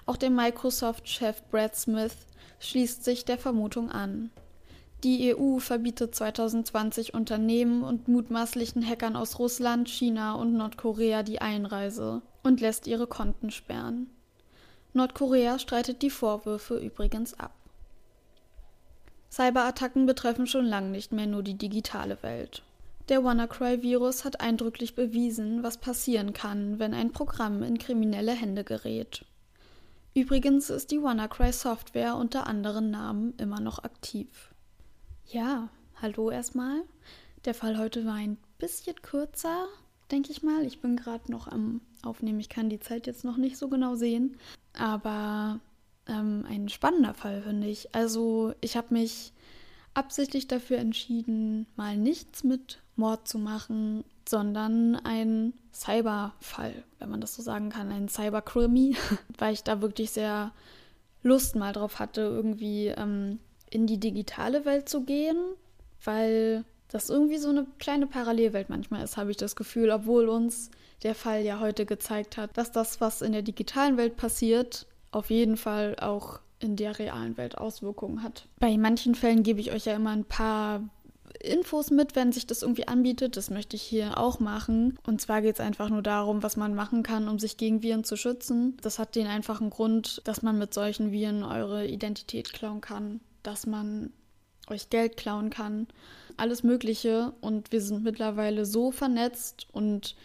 Auch 0.06 0.16
der 0.16 0.30
Microsoft-Chef 0.30 1.44
Brad 1.52 1.76
Smith 1.76 2.16
schließt 2.62 3.04
sich 3.04 3.26
der 3.26 3.40
Vermutung 3.40 3.92
an. 3.92 4.32
Die 5.04 5.36
EU 5.36 5.58
verbietet 5.58 6.14
2020 6.14 7.16
Unternehmen 7.16 7.84
und 7.84 8.08
mutmaßlichen 8.08 8.88
Hackern 8.88 9.16
aus 9.16 9.40
Russland, 9.40 9.90
China 9.90 10.36
und 10.36 10.54
Nordkorea 10.54 11.24
die 11.24 11.42
Einreise 11.42 12.22
und 12.44 12.62
lässt 12.62 12.86
ihre 12.86 13.08
Konten 13.08 13.50
sperren. 13.50 14.12
Nordkorea 14.94 15.58
streitet 15.58 16.04
die 16.04 16.12
Vorwürfe 16.12 16.78
übrigens 16.78 17.34
ab. 17.40 17.54
Cyberattacken 19.32 20.06
betreffen 20.06 20.46
schon 20.46 20.66
lange 20.66 20.90
nicht 20.90 21.14
mehr 21.14 21.26
nur 21.26 21.42
die 21.42 21.58
digitale 21.58 22.22
Welt. 22.22 22.62
Der 23.10 23.24
WannaCry-Virus 23.24 24.24
hat 24.24 24.40
eindrücklich 24.40 24.94
bewiesen, 24.94 25.64
was 25.64 25.78
passieren 25.78 26.34
kann, 26.34 26.78
wenn 26.78 26.94
ein 26.94 27.12
Programm 27.12 27.64
in 27.64 27.80
kriminelle 27.80 28.34
Hände 28.34 28.64
gerät. 28.64 29.26
Übrigens 30.14 30.70
ist 30.70 30.92
die 30.92 31.02
WannaCry-Software 31.02 32.16
unter 32.18 32.46
anderen 32.46 32.92
Namen 32.92 33.34
immer 33.38 33.60
noch 33.60 33.84
aktiv. 33.84 34.51
Ja, 35.32 35.70
hallo 36.02 36.30
erstmal. 36.30 36.84
Der 37.46 37.54
Fall 37.54 37.78
heute 37.78 38.06
war 38.06 38.16
ein 38.16 38.38
bisschen 38.58 39.02
kürzer, 39.02 39.66
denke 40.12 40.30
ich 40.30 40.44
mal. 40.44 40.66
Ich 40.66 40.82
bin 40.82 40.98
gerade 40.98 41.32
noch 41.32 41.48
am 41.48 41.80
Aufnehmen. 42.04 42.42
Ich 42.42 42.50
kann 42.50 42.70
die 42.70 42.82
Zeit 42.82 43.08
jetzt 43.08 43.24
noch 43.24 43.38
nicht 43.38 43.56
so 43.56 43.70
genau 43.70 43.96
sehen. 43.96 44.36
Aber 44.74 45.62
ähm, 46.06 46.46
ein 46.50 46.68
spannender 46.68 47.14
Fall, 47.14 47.44
finde 47.44 47.68
ich. 47.68 47.96
Also, 47.96 48.54
ich 48.60 48.76
habe 48.76 48.94
mich 48.94 49.32
absichtlich 49.94 50.50
dafür 50.50 50.80
entschieden, 50.80 51.66
mal 51.78 51.96
nichts 51.96 52.44
mit 52.44 52.82
Mord 52.98 53.26
zu 53.26 53.40
machen, 53.40 54.04
sondern 54.28 54.98
ein 54.98 55.54
Cyberfall, 55.74 56.84
wenn 57.00 57.10
man 57.10 57.22
das 57.22 57.36
so 57.36 57.42
sagen 57.42 57.70
kann, 57.70 57.90
ein 57.90 58.10
Cyberkrimi, 58.10 58.98
weil 59.38 59.54
ich 59.54 59.64
da 59.64 59.82
wirklich 59.82 60.12
sehr 60.12 60.52
Lust 61.24 61.56
mal 61.56 61.72
drauf 61.72 62.00
hatte, 62.00 62.20
irgendwie 62.20 62.88
ähm, 62.88 63.40
in 63.72 63.88
die 63.88 64.00
digitale 64.00 64.66
Welt 64.66 64.88
zu 64.88 65.02
gehen, 65.04 65.38
weil 66.04 66.64
das 66.90 67.10
irgendwie 67.10 67.38
so 67.38 67.50
eine 67.50 67.66
kleine 67.80 68.06
Parallelwelt 68.06 68.70
manchmal 68.70 69.04
ist, 69.04 69.18
habe 69.18 69.32
ich 69.32 69.38
das 69.38 69.56
Gefühl, 69.56 69.90
obwohl 69.90 70.30
uns 70.30 70.70
der 71.04 71.16
Fall 71.16 71.42
ja 71.42 71.60
heute 71.60 71.86
gezeigt 71.86 72.38
hat, 72.38 72.56
dass 72.58 72.72
das, 72.72 73.02
was 73.02 73.22
in 73.22 73.32
der 73.32 73.42
digitalen 73.42 73.98
Welt 73.98 74.18
passiert, 74.18 74.86
auf 75.12 75.30
jeden 75.30 75.58
Fall 75.58 75.96
auch 76.00 76.40
in 76.60 76.76
der 76.76 77.00
realen 77.00 77.38
Welt 77.38 77.58
Auswirkungen 77.58 78.22
hat. 78.22 78.48
Bei 78.60 78.78
manchen 78.78 79.16
Fällen 79.16 79.42
gebe 79.42 79.60
ich 79.60 79.72
euch 79.72 79.86
ja 79.86 79.96
immer 79.96 80.12
ein 80.12 80.26
paar 80.26 80.84
Infos 81.40 81.90
mit, 81.90 82.16
wenn 82.16 82.32
sich 82.32 82.46
das 82.46 82.62
irgendwie 82.62 82.88
anbietet. 82.88 83.36
Das 83.36 83.50
möchte 83.50 83.76
ich 83.76 83.82
hier 83.82 84.18
auch 84.18 84.40
machen. 84.40 85.00
Und 85.08 85.22
zwar 85.22 85.42
geht 85.42 85.56
es 85.56 85.62
einfach 85.62 85.90
nur 85.90 86.04
darum, 86.04 86.44
was 86.44 86.58
man 86.58 86.76
machen 86.76 87.04
kann, 87.04 87.28
um 87.28 87.40
sich 87.40 87.58
gegen 87.58 87.82
Viren 87.82 88.04
zu 88.04 88.16
schützen. 88.16 88.78
Das 88.82 89.00
hat 89.00 89.16
den 89.16 89.28
einfachen 89.28 89.70
Grund, 89.70 90.22
dass 90.26 90.42
man 90.44 90.58
mit 90.58 90.74
solchen 90.74 91.12
Viren 91.12 91.44
eure 91.44 91.88
Identität 91.88 92.54
klauen 92.54 92.82
kann, 92.82 93.22
dass 93.44 93.66
man 93.66 94.12
euch 94.68 94.90
Geld 94.90 95.18
klauen 95.18 95.50
kann, 95.50 95.88
alles 96.38 96.64
Mögliche. 96.64 97.34
Und 97.42 97.72
wir 97.72 97.82
sind 97.82 98.04
mittlerweile 98.04 98.66
so 98.66 98.92
vernetzt 98.92 99.68
und 99.72 100.16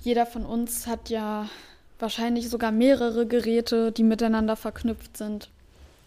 jeder 0.00 0.26
von 0.26 0.44
uns 0.44 0.86
hat 0.86 1.08
ja 1.08 1.48
wahrscheinlich 1.98 2.50
sogar 2.50 2.72
mehrere 2.72 3.26
Geräte, 3.26 3.92
die 3.92 4.02
miteinander 4.02 4.56
verknüpft 4.56 5.16
sind. 5.16 5.50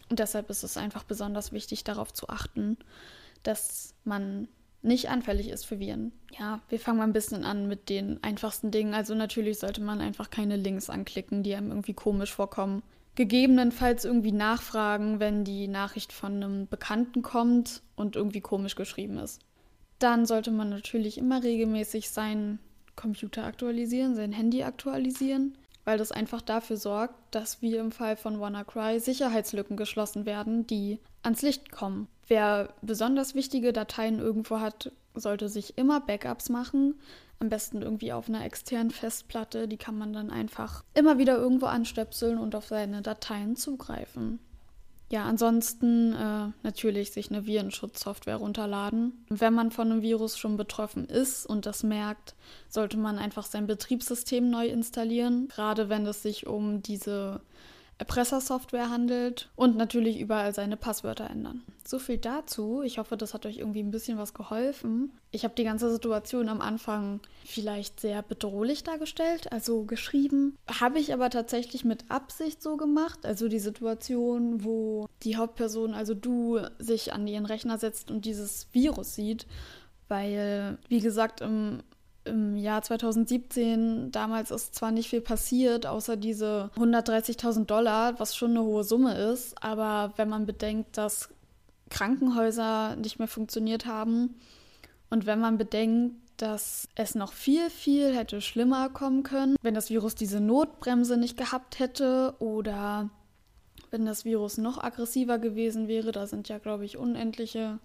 Und 0.09 0.19
deshalb 0.19 0.49
ist 0.49 0.63
es 0.63 0.77
einfach 0.77 1.03
besonders 1.03 1.51
wichtig, 1.51 1.83
darauf 1.83 2.13
zu 2.13 2.29
achten, 2.29 2.77
dass 3.43 3.93
man 4.03 4.47
nicht 4.83 5.09
anfällig 5.09 5.49
ist 5.49 5.65
für 5.65 5.79
Viren. 5.79 6.11
Ja, 6.37 6.61
wir 6.69 6.79
fangen 6.79 6.99
mal 6.99 7.03
ein 7.05 7.13
bisschen 7.13 7.43
an 7.43 7.67
mit 7.67 7.89
den 7.89 8.23
einfachsten 8.23 8.71
Dingen. 8.71 8.93
Also 8.93 9.15
natürlich 9.15 9.59
sollte 9.59 9.81
man 9.81 9.99
einfach 9.99 10.29
keine 10.29 10.55
Links 10.55 10.89
anklicken, 10.89 11.43
die 11.43 11.55
einem 11.55 11.69
irgendwie 11.69 11.93
komisch 11.93 12.33
vorkommen. 12.33 12.83
Gegebenenfalls 13.17 14.05
irgendwie 14.05 14.31
nachfragen, 14.31 15.19
wenn 15.19 15.43
die 15.43 15.67
Nachricht 15.67 16.13
von 16.13 16.35
einem 16.35 16.67
Bekannten 16.67 17.21
kommt 17.21 17.81
und 17.97 18.15
irgendwie 18.15 18.41
komisch 18.41 18.75
geschrieben 18.75 19.17
ist. 19.17 19.41
Dann 19.99 20.25
sollte 20.25 20.51
man 20.51 20.69
natürlich 20.69 21.17
immer 21.17 21.43
regelmäßig 21.43 22.09
seinen 22.09 22.59
Computer 22.95 23.43
aktualisieren, 23.43 24.15
sein 24.15 24.31
Handy 24.31 24.63
aktualisieren 24.63 25.57
weil 25.87 25.97
das 25.97 26.11
einfach 26.11 26.41
dafür 26.41 26.75
sorgt, 26.75 27.15
dass 27.31 27.61
wie 27.61 27.77
im 27.77 27.93
Fall 27.93 28.17
von 28.17 28.41
WannaCry 28.41 28.99
Sicherheitslücken 28.99 29.77
geschlossen 29.77 30.25
werden, 30.25 30.67
die 30.67 30.99
ans 31.23 31.41
Licht 31.43 31.71
kommen. 31.71 32.09
Wer 32.27 32.73
besonders 32.81 33.35
wichtige 33.35 33.71
Dateien 33.71 34.19
irgendwo 34.19 34.59
hat, 34.59 34.91
sollte 35.15 35.47
sich 35.47 35.77
immer 35.77 36.01
Backups 36.01 36.49
machen. 36.49 36.95
Am 37.39 37.49
besten 37.49 37.81
irgendwie 37.81 38.13
auf 38.13 38.29
einer 38.29 38.43
externen 38.43 38.91
Festplatte. 38.91 39.67
Die 39.67 39.77
kann 39.77 39.97
man 39.97 40.13
dann 40.13 40.31
einfach 40.31 40.83
immer 40.93 41.17
wieder 41.17 41.37
irgendwo 41.37 41.67
anstöpseln 41.67 42.37
und 42.37 42.55
auf 42.55 42.67
seine 42.67 43.01
Dateien 43.01 43.55
zugreifen. 43.55 44.39
Ja, 45.09 45.23
ansonsten 45.23 46.13
äh, 46.13 46.51
natürlich 46.63 47.11
sich 47.11 47.29
eine 47.29 47.45
Virenschutzsoftware 47.45 48.35
runterladen. 48.35 49.25
Wenn 49.29 49.53
man 49.53 49.71
von 49.71 49.89
einem 49.89 50.01
Virus 50.01 50.37
schon 50.37 50.57
betroffen 50.57 51.05
ist 51.05 51.45
und 51.45 51.65
das 51.65 51.83
merkt, 51.83 52.35
sollte 52.67 52.97
man 52.97 53.17
einfach 53.17 53.45
sein 53.45 53.67
Betriebssystem 53.67 54.49
neu 54.49 54.67
installieren, 54.67 55.47
gerade 55.47 55.87
wenn 55.87 56.05
es 56.05 56.23
sich 56.23 56.45
um 56.45 56.81
diese 56.81 57.39
Erpressersoftware 57.99 58.89
handelt 58.89 59.49
und 59.55 59.75
natürlich 59.75 60.19
überall 60.19 60.53
seine 60.53 60.77
Passwörter 60.77 61.29
ändern. 61.29 61.63
So 61.83 61.97
viel 61.97 62.17
dazu. 62.17 62.81
Ich 62.83 62.99
hoffe, 62.99 63.17
das 63.17 63.33
hat 63.33 63.45
euch 63.45 63.57
irgendwie 63.57 63.81
ein 63.81 63.91
bisschen 63.91 64.17
was 64.17 64.33
geholfen. 64.33 65.11
Ich 65.31 65.43
habe 65.43 65.55
die 65.55 65.63
ganze 65.63 65.91
Situation 65.91 66.47
am 66.47 66.61
Anfang 66.61 67.21
vielleicht 67.43 67.99
sehr 67.99 68.21
bedrohlich 68.21 68.83
dargestellt, 68.83 69.51
also 69.51 69.83
geschrieben. 69.83 70.57
Habe 70.79 70.99
ich 70.99 71.11
aber 71.11 71.29
tatsächlich 71.29 71.85
mit 71.85 72.11
Absicht 72.11 72.61
so 72.61 72.77
gemacht. 72.77 73.25
Also 73.25 73.47
die 73.47 73.59
Situation, 73.59 74.63
wo 74.63 75.07
die 75.23 75.37
Hauptperson, 75.37 75.93
also 75.93 76.13
du, 76.13 76.59
sich 76.77 77.13
an 77.13 77.25
ihren 77.25 77.45
Rechner 77.45 77.79
setzt 77.79 78.11
und 78.11 78.25
dieses 78.25 78.67
Virus 78.73 79.15
sieht. 79.15 79.47
Weil, 80.07 80.77
wie 80.87 81.01
gesagt, 81.01 81.41
im 81.41 81.83
im 82.27 82.55
Jahr 82.55 82.81
2017, 82.81 84.11
damals 84.11 84.51
ist 84.51 84.75
zwar 84.75 84.91
nicht 84.91 85.09
viel 85.09 85.21
passiert, 85.21 85.85
außer 85.85 86.15
diese 86.15 86.69
130.000 86.77 87.65
Dollar, 87.65 88.19
was 88.19 88.35
schon 88.35 88.51
eine 88.51 88.63
hohe 88.63 88.83
Summe 88.83 89.15
ist, 89.15 89.61
aber 89.63 90.13
wenn 90.17 90.29
man 90.29 90.45
bedenkt, 90.45 90.97
dass 90.97 91.29
Krankenhäuser 91.89 92.95
nicht 92.95 93.19
mehr 93.19 93.27
funktioniert 93.27 93.85
haben 93.85 94.35
und 95.09 95.25
wenn 95.25 95.39
man 95.39 95.57
bedenkt, 95.57 96.15
dass 96.37 96.87
es 96.95 97.15
noch 97.15 97.33
viel, 97.33 97.69
viel 97.69 98.15
hätte 98.15 98.41
schlimmer 98.41 98.89
kommen 98.89 99.23
können, 99.23 99.55
wenn 99.61 99.73
das 99.73 99.89
Virus 99.89 100.13
diese 100.15 100.39
Notbremse 100.39 101.17
nicht 101.17 101.37
gehabt 101.37 101.79
hätte 101.79 102.35
oder 102.39 103.09
wenn 103.89 104.05
das 104.05 104.25
Virus 104.25 104.57
noch 104.57 104.83
aggressiver 104.83 105.39
gewesen 105.39 105.87
wäre, 105.87 106.11
da 106.11 106.27
sind 106.27 106.49
ja, 106.49 106.59
glaube 106.59 106.85
ich, 106.85 106.97
unendliche 106.97 107.79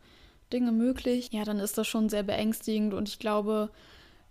Dinge 0.52 0.72
möglich, 0.72 1.31
ja, 1.33 1.44
dann 1.44 1.59
ist 1.59 1.78
das 1.78 1.87
schon 1.87 2.09
sehr 2.09 2.22
beängstigend 2.22 2.92
und 2.92 3.09
ich 3.09 3.18
glaube, 3.18 3.70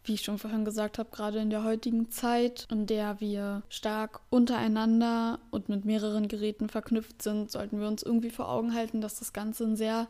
wie 0.03 0.15
ich 0.15 0.23
schon 0.23 0.39
vorhin 0.39 0.65
gesagt 0.65 0.97
habe, 0.97 1.09
gerade 1.11 1.39
in 1.39 1.49
der 1.49 1.63
heutigen 1.63 2.09
Zeit, 2.09 2.67
in 2.71 2.87
der 2.87 3.19
wir 3.19 3.61
stark 3.69 4.21
untereinander 4.29 5.39
und 5.51 5.69
mit 5.69 5.85
mehreren 5.85 6.27
Geräten 6.27 6.69
verknüpft 6.69 7.21
sind, 7.21 7.51
sollten 7.51 7.79
wir 7.79 7.87
uns 7.87 8.01
irgendwie 8.01 8.31
vor 8.31 8.49
Augen 8.49 8.73
halten, 8.73 9.01
dass 9.01 9.19
das 9.19 9.33
Ganze 9.33 9.65
ein 9.65 9.75
sehr 9.75 10.07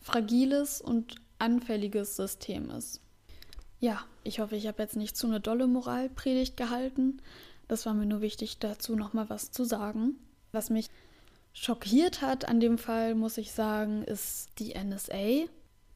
fragiles 0.00 0.80
und 0.80 1.16
anfälliges 1.38 2.16
System 2.16 2.70
ist. 2.70 3.00
Ja, 3.78 4.00
ich 4.24 4.40
hoffe, 4.40 4.56
ich 4.56 4.66
habe 4.66 4.82
jetzt 4.82 4.96
nicht 4.96 5.16
zu 5.16 5.26
eine 5.26 5.40
dolle 5.40 5.66
Moralpredigt 5.66 6.56
gehalten. 6.56 7.22
Das 7.66 7.86
war 7.86 7.94
mir 7.94 8.06
nur 8.06 8.20
wichtig, 8.20 8.58
dazu 8.58 8.94
nochmal 8.94 9.30
was 9.30 9.50
zu 9.52 9.64
sagen. 9.64 10.16
Was 10.52 10.68
mich 10.68 10.88
schockiert 11.54 12.20
hat 12.20 12.46
an 12.46 12.60
dem 12.60 12.76
Fall, 12.76 13.14
muss 13.14 13.38
ich 13.38 13.52
sagen, 13.52 14.02
ist 14.02 14.50
die 14.58 14.74
NSA 14.74 15.46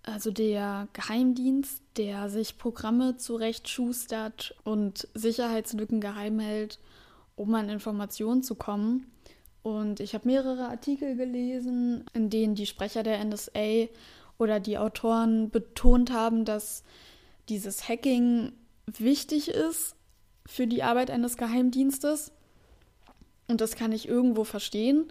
also 0.05 0.31
der 0.31 0.89
Geheimdienst, 0.93 1.83
der 1.97 2.29
sich 2.29 2.59
Programme 2.59 3.17
zurechtschustert 3.17 4.55
und 4.63 5.09
Sicherheitslücken 5.15 6.01
geheim 6.01 6.39
hält, 6.39 6.79
um 7.37 7.55
an 7.55 7.69
Informationen 7.69 8.43
zu 8.43 8.55
kommen. 8.55 9.07
Und 9.63 10.01
ich 10.01 10.15
habe 10.15 10.29
mehrere 10.29 10.69
Artikel 10.69 11.17
gelesen, 11.17 12.05
in 12.13 12.29
denen 12.29 12.55
die 12.55 12.67
Sprecher 12.67 13.03
der 13.03 13.25
NSA 13.25 13.89
oder 14.37 14.61
die 14.61 14.77
Autoren 14.77 15.51
betont 15.51 16.13
haben, 16.13 16.45
dass 16.45 16.85
dieses 17.49 17.89
Hacking 17.89 18.53
wichtig 18.87 19.49
ist 19.49 19.97
für 20.45 20.67
die 20.67 20.83
Arbeit 20.83 21.11
eines 21.11 21.39
Geheimdienstes. 21.39 22.31
Und 23.49 23.63
das 23.63 23.77
kann 23.77 23.93
ich 23.93 24.07
irgendwo 24.07 24.45
verstehen 24.45 25.11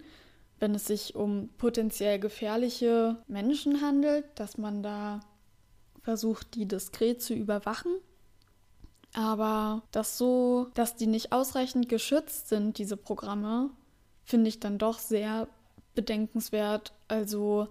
wenn 0.64 0.74
es 0.74 0.86
sich 0.86 1.14
um 1.14 1.50
potenziell 1.58 2.18
gefährliche 2.18 3.18
Menschen 3.28 3.82
handelt, 3.82 4.24
dass 4.34 4.56
man 4.56 4.82
da 4.82 5.20
versucht, 6.00 6.54
die 6.54 6.64
diskret 6.64 7.20
zu 7.20 7.34
überwachen. 7.34 7.92
Aber 9.12 9.82
das 9.90 10.16
so, 10.16 10.68
dass 10.72 10.96
die 10.96 11.06
nicht 11.06 11.32
ausreichend 11.32 11.90
geschützt 11.90 12.48
sind, 12.48 12.78
diese 12.78 12.96
Programme, 12.96 13.68
finde 14.24 14.48
ich 14.48 14.58
dann 14.58 14.78
doch 14.78 14.98
sehr 14.98 15.48
bedenkenswert. 15.94 16.94
Also 17.08 17.68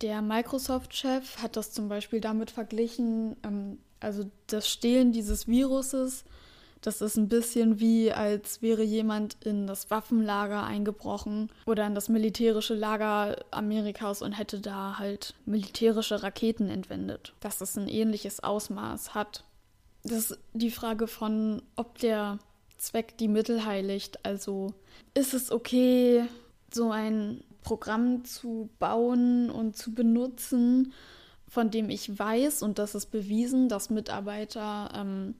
der 0.00 0.22
Microsoft-Chef 0.22 1.42
hat 1.42 1.58
das 1.58 1.72
zum 1.72 1.90
Beispiel 1.90 2.22
damit 2.22 2.50
verglichen, 2.50 3.36
ähm, 3.44 3.80
also 4.00 4.30
das 4.46 4.66
Stehlen 4.66 5.12
dieses 5.12 5.46
Viruses 5.46 6.24
das 6.82 7.00
ist 7.00 7.16
ein 7.16 7.28
bisschen 7.28 7.78
wie, 7.78 8.12
als 8.12 8.60
wäre 8.60 8.82
jemand 8.82 9.36
in 9.44 9.68
das 9.68 9.90
Waffenlager 9.90 10.64
eingebrochen 10.64 11.48
oder 11.64 11.86
in 11.86 11.94
das 11.94 12.08
militärische 12.08 12.74
Lager 12.74 13.36
Amerikas 13.52 14.20
und 14.20 14.32
hätte 14.32 14.60
da 14.60 14.98
halt 14.98 15.34
militärische 15.46 16.24
Raketen 16.24 16.68
entwendet. 16.68 17.34
Dass 17.40 17.60
es 17.60 17.78
ein 17.78 17.88
ähnliches 17.88 18.40
Ausmaß 18.40 19.14
hat. 19.14 19.44
Das 20.02 20.32
ist 20.32 20.38
die 20.52 20.72
Frage 20.72 21.06
von, 21.06 21.62
ob 21.76 21.98
der 21.98 22.40
Zweck 22.78 23.16
die 23.16 23.28
Mittel 23.28 23.64
heiligt. 23.64 24.24
Also 24.24 24.74
ist 25.14 25.34
es 25.34 25.52
okay, 25.52 26.24
so 26.74 26.90
ein 26.90 27.44
Programm 27.62 28.24
zu 28.24 28.70
bauen 28.80 29.50
und 29.50 29.76
zu 29.76 29.94
benutzen, 29.94 30.92
von 31.46 31.70
dem 31.70 31.90
ich 31.90 32.18
weiß, 32.18 32.62
und 32.62 32.80
das 32.80 32.96
ist 32.96 33.12
bewiesen, 33.12 33.68
dass 33.68 33.90
Mitarbeiter 33.90 34.90
ähm, 34.96 35.36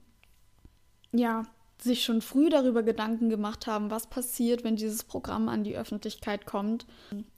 ja, 1.13 1.43
sich 1.79 2.03
schon 2.03 2.21
früh 2.21 2.49
darüber 2.49 2.83
Gedanken 2.83 3.29
gemacht 3.29 3.67
haben, 3.67 3.91
was 3.91 4.07
passiert, 4.07 4.63
wenn 4.63 4.75
dieses 4.75 5.03
Programm 5.03 5.49
an 5.49 5.63
die 5.63 5.75
Öffentlichkeit 5.75 6.45
kommt, 6.45 6.85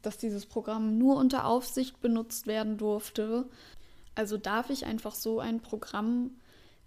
dass 0.01 0.17
dieses 0.17 0.45
Programm 0.45 0.97
nur 0.97 1.17
unter 1.17 1.45
Aufsicht 1.45 1.99
benutzt 2.01 2.45
werden 2.45 2.77
durfte. 2.77 3.49
Also 4.13 4.37
darf 4.37 4.69
ich 4.69 4.85
einfach 4.85 5.15
so 5.15 5.39
ein 5.39 5.61
Programm 5.61 6.31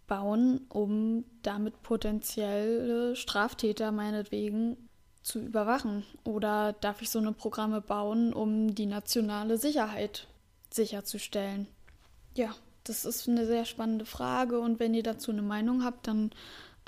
bauen, 0.07 0.63
um 0.69 1.25
damit 1.43 1.83
potenzielle 1.83 3.17
Straftäter 3.17 3.93
meinetwegen 3.93 4.77
zu 5.23 5.41
überwachen? 5.41 6.05
Oder 6.25 6.75
darf 6.75 7.03
ich 7.03 7.11
so 7.11 7.19
eine 7.19 7.33
Programme 7.33 7.81
bauen, 7.81 8.33
um 8.33 8.75
die 8.75 8.87
nationale 8.87 9.59
Sicherheit 9.59 10.29
sicherzustellen. 10.71 11.67
Ja, 12.35 12.55
das 12.85 13.05
ist 13.05 13.29
eine 13.29 13.47
sehr 13.47 13.65
spannende 13.65 14.07
Frage 14.07 14.61
und 14.61 14.81
wenn 14.81 14.95
ihr 14.95 15.03
dazu 15.03 15.31
eine 15.31 15.43
Meinung 15.43 15.85
habt, 15.85 16.07
dann 16.07 16.31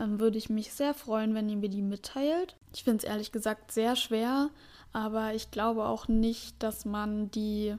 würde 0.09 0.39
ich 0.39 0.49
mich 0.49 0.73
sehr 0.73 0.95
freuen, 0.95 1.35
wenn 1.35 1.49
ihr 1.49 1.57
mir 1.57 1.69
die 1.69 1.83
mitteilt. 1.83 2.57
Ich 2.75 2.85
finde 2.85 2.99
es 2.99 3.05
ehrlich 3.05 3.33
gesagt 3.33 3.73
sehr 3.73 3.97
schwer, 3.97 4.51
aber 4.93 5.35
ich 5.35 5.51
glaube 5.51 5.85
auch 5.85 6.09
nicht, 6.09 6.63
dass 6.63 6.85
man 6.85 7.31
die, 7.31 7.75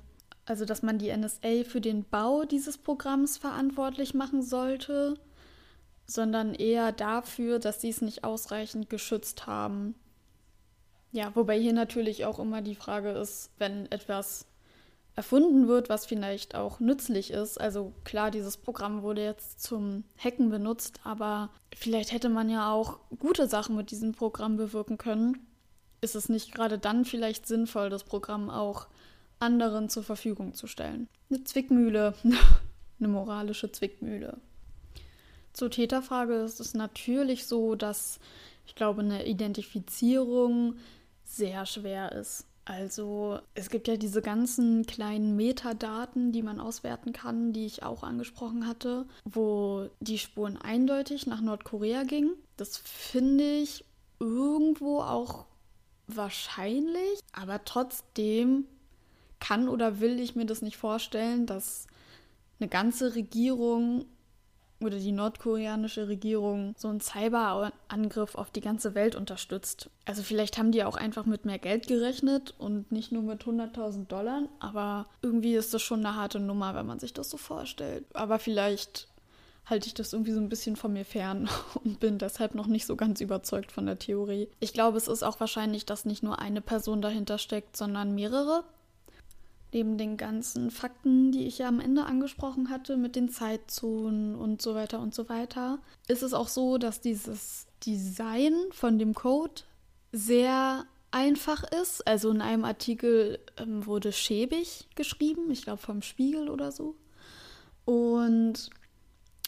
also 0.45 0.65
dass 0.65 0.83
man 0.83 0.99
die 0.99 1.15
NSA 1.15 1.63
für 1.65 1.81
den 1.81 2.03
Bau 2.03 2.43
dieses 2.45 2.77
Programms 2.77 3.37
verantwortlich 3.37 4.13
machen 4.13 4.43
sollte, 4.43 5.15
sondern 6.05 6.53
eher 6.53 6.91
dafür, 6.91 7.59
dass 7.59 7.81
sie 7.81 7.89
es 7.89 8.01
nicht 8.01 8.23
ausreichend 8.23 8.89
geschützt 8.89 9.47
haben. 9.47 9.95
Ja, 11.11 11.35
wobei 11.35 11.59
hier 11.59 11.73
natürlich 11.73 12.25
auch 12.25 12.39
immer 12.39 12.61
die 12.61 12.75
Frage 12.75 13.09
ist, 13.11 13.51
wenn 13.57 13.91
etwas 13.91 14.45
erfunden 15.15 15.67
wird, 15.67 15.89
was 15.89 16.05
vielleicht 16.05 16.55
auch 16.55 16.79
nützlich 16.79 17.31
ist. 17.31 17.59
Also 17.59 17.93
klar, 18.03 18.31
dieses 18.31 18.57
Programm 18.57 19.03
wurde 19.03 19.23
jetzt 19.23 19.61
zum 19.61 20.03
Hacken 20.17 20.49
benutzt, 20.49 20.99
aber 21.03 21.49
vielleicht 21.75 22.11
hätte 22.11 22.29
man 22.29 22.49
ja 22.49 22.71
auch 22.71 22.99
gute 23.19 23.47
Sachen 23.47 23.75
mit 23.75 23.91
diesem 23.91 24.13
Programm 24.13 24.57
bewirken 24.57 24.97
können. 24.97 25.45
Ist 25.99 26.15
es 26.15 26.29
nicht 26.29 26.53
gerade 26.53 26.77
dann 26.77 27.05
vielleicht 27.05 27.45
sinnvoll, 27.45 27.89
das 27.89 28.03
Programm 28.03 28.49
auch 28.49 28.87
anderen 29.39 29.89
zur 29.89 30.03
Verfügung 30.03 30.53
zu 30.53 30.67
stellen? 30.67 31.07
Eine 31.29 31.43
Zwickmühle, 31.43 32.13
eine 32.99 33.07
moralische 33.07 33.71
Zwickmühle. 33.71 34.37
Zur 35.53 35.69
Täterfrage 35.69 36.35
ist 36.35 36.61
es 36.61 36.73
natürlich 36.73 37.45
so, 37.45 37.75
dass 37.75 38.19
ich 38.65 38.75
glaube, 38.75 39.01
eine 39.01 39.25
Identifizierung 39.25 40.75
sehr 41.25 41.65
schwer 41.65 42.13
ist. 42.13 42.45
Also 42.71 43.37
es 43.53 43.69
gibt 43.69 43.89
ja 43.89 43.97
diese 43.97 44.21
ganzen 44.21 44.85
kleinen 44.85 45.35
Metadaten, 45.35 46.31
die 46.31 46.41
man 46.41 46.61
auswerten 46.61 47.11
kann, 47.11 47.51
die 47.51 47.65
ich 47.65 47.83
auch 47.83 48.01
angesprochen 48.01 48.65
hatte, 48.65 49.05
wo 49.25 49.89
die 49.99 50.17
Spuren 50.17 50.55
eindeutig 50.55 51.27
nach 51.27 51.41
Nordkorea 51.41 52.03
gingen. 52.03 52.31
Das 52.55 52.77
finde 52.77 53.43
ich 53.43 53.83
irgendwo 54.21 55.01
auch 55.01 55.47
wahrscheinlich, 56.07 57.19
aber 57.33 57.65
trotzdem 57.65 58.63
kann 59.41 59.67
oder 59.67 59.99
will 59.99 60.21
ich 60.21 60.37
mir 60.37 60.45
das 60.45 60.61
nicht 60.61 60.77
vorstellen, 60.77 61.45
dass 61.45 61.87
eine 62.61 62.69
ganze 62.69 63.15
Regierung 63.15 64.05
oder 64.83 64.97
die 64.97 65.11
nordkoreanische 65.11 66.07
Regierung 66.07 66.73
so 66.77 66.87
einen 66.87 67.01
Cyberangriff 67.01 68.35
auf 68.35 68.51
die 68.51 68.61
ganze 68.61 68.95
Welt 68.95 69.15
unterstützt. 69.15 69.89
Also 70.05 70.23
vielleicht 70.23 70.57
haben 70.57 70.71
die 70.71 70.83
auch 70.83 70.95
einfach 70.95 71.25
mit 71.25 71.45
mehr 71.45 71.59
Geld 71.59 71.87
gerechnet 71.87 72.53
und 72.57 72.91
nicht 72.91 73.11
nur 73.11 73.23
mit 73.23 73.43
100.000 73.43 74.07
Dollar, 74.07 74.43
aber 74.59 75.07
irgendwie 75.21 75.55
ist 75.55 75.73
das 75.73 75.81
schon 75.81 76.05
eine 76.05 76.15
harte 76.15 76.39
Nummer, 76.39 76.75
wenn 76.75 76.85
man 76.85 76.99
sich 76.99 77.13
das 77.13 77.29
so 77.29 77.37
vorstellt. 77.37 78.05
Aber 78.13 78.39
vielleicht 78.39 79.07
halte 79.65 79.87
ich 79.87 79.93
das 79.93 80.13
irgendwie 80.13 80.33
so 80.33 80.39
ein 80.39 80.49
bisschen 80.49 80.75
von 80.75 80.93
mir 80.93 81.05
fern 81.05 81.49
und 81.83 81.99
bin 81.99 82.17
deshalb 82.17 82.55
noch 82.55 82.67
nicht 82.67 82.85
so 82.85 82.95
ganz 82.95 83.21
überzeugt 83.21 83.71
von 83.71 83.85
der 83.85 83.99
Theorie. 83.99 84.49
Ich 84.59 84.73
glaube, 84.73 84.97
es 84.97 85.07
ist 85.07 85.23
auch 85.23 85.39
wahrscheinlich, 85.39 85.85
dass 85.85 86.05
nicht 86.05 86.23
nur 86.23 86.39
eine 86.39 86.61
Person 86.61 87.01
dahinter 87.01 87.37
steckt, 87.37 87.77
sondern 87.77 88.15
mehrere 88.15 88.63
neben 89.73 89.97
den 89.97 90.17
ganzen 90.17 90.71
Fakten, 90.71 91.31
die 91.31 91.45
ich 91.47 91.59
ja 91.59 91.67
am 91.67 91.79
Ende 91.79 92.05
angesprochen 92.05 92.69
hatte, 92.69 92.97
mit 92.97 93.15
den 93.15 93.29
Zeitzonen 93.29 94.35
und 94.35 94.61
so 94.61 94.75
weiter 94.75 94.99
und 94.99 95.13
so 95.13 95.29
weiter, 95.29 95.79
ist 96.07 96.23
es 96.23 96.33
auch 96.33 96.47
so, 96.47 96.77
dass 96.77 97.01
dieses 97.01 97.67
Design 97.85 98.53
von 98.71 98.99
dem 98.99 99.13
Code 99.13 99.63
sehr 100.11 100.85
einfach 101.11 101.63
ist. 101.81 102.05
Also 102.07 102.31
in 102.31 102.41
einem 102.41 102.65
Artikel 102.65 103.39
ähm, 103.57 103.85
wurde 103.85 104.11
schäbig 104.11 104.87
geschrieben, 104.95 105.51
ich 105.51 105.63
glaube 105.63 105.81
vom 105.81 106.01
Spiegel 106.01 106.49
oder 106.49 106.71
so. 106.71 106.95
Und 107.85 108.69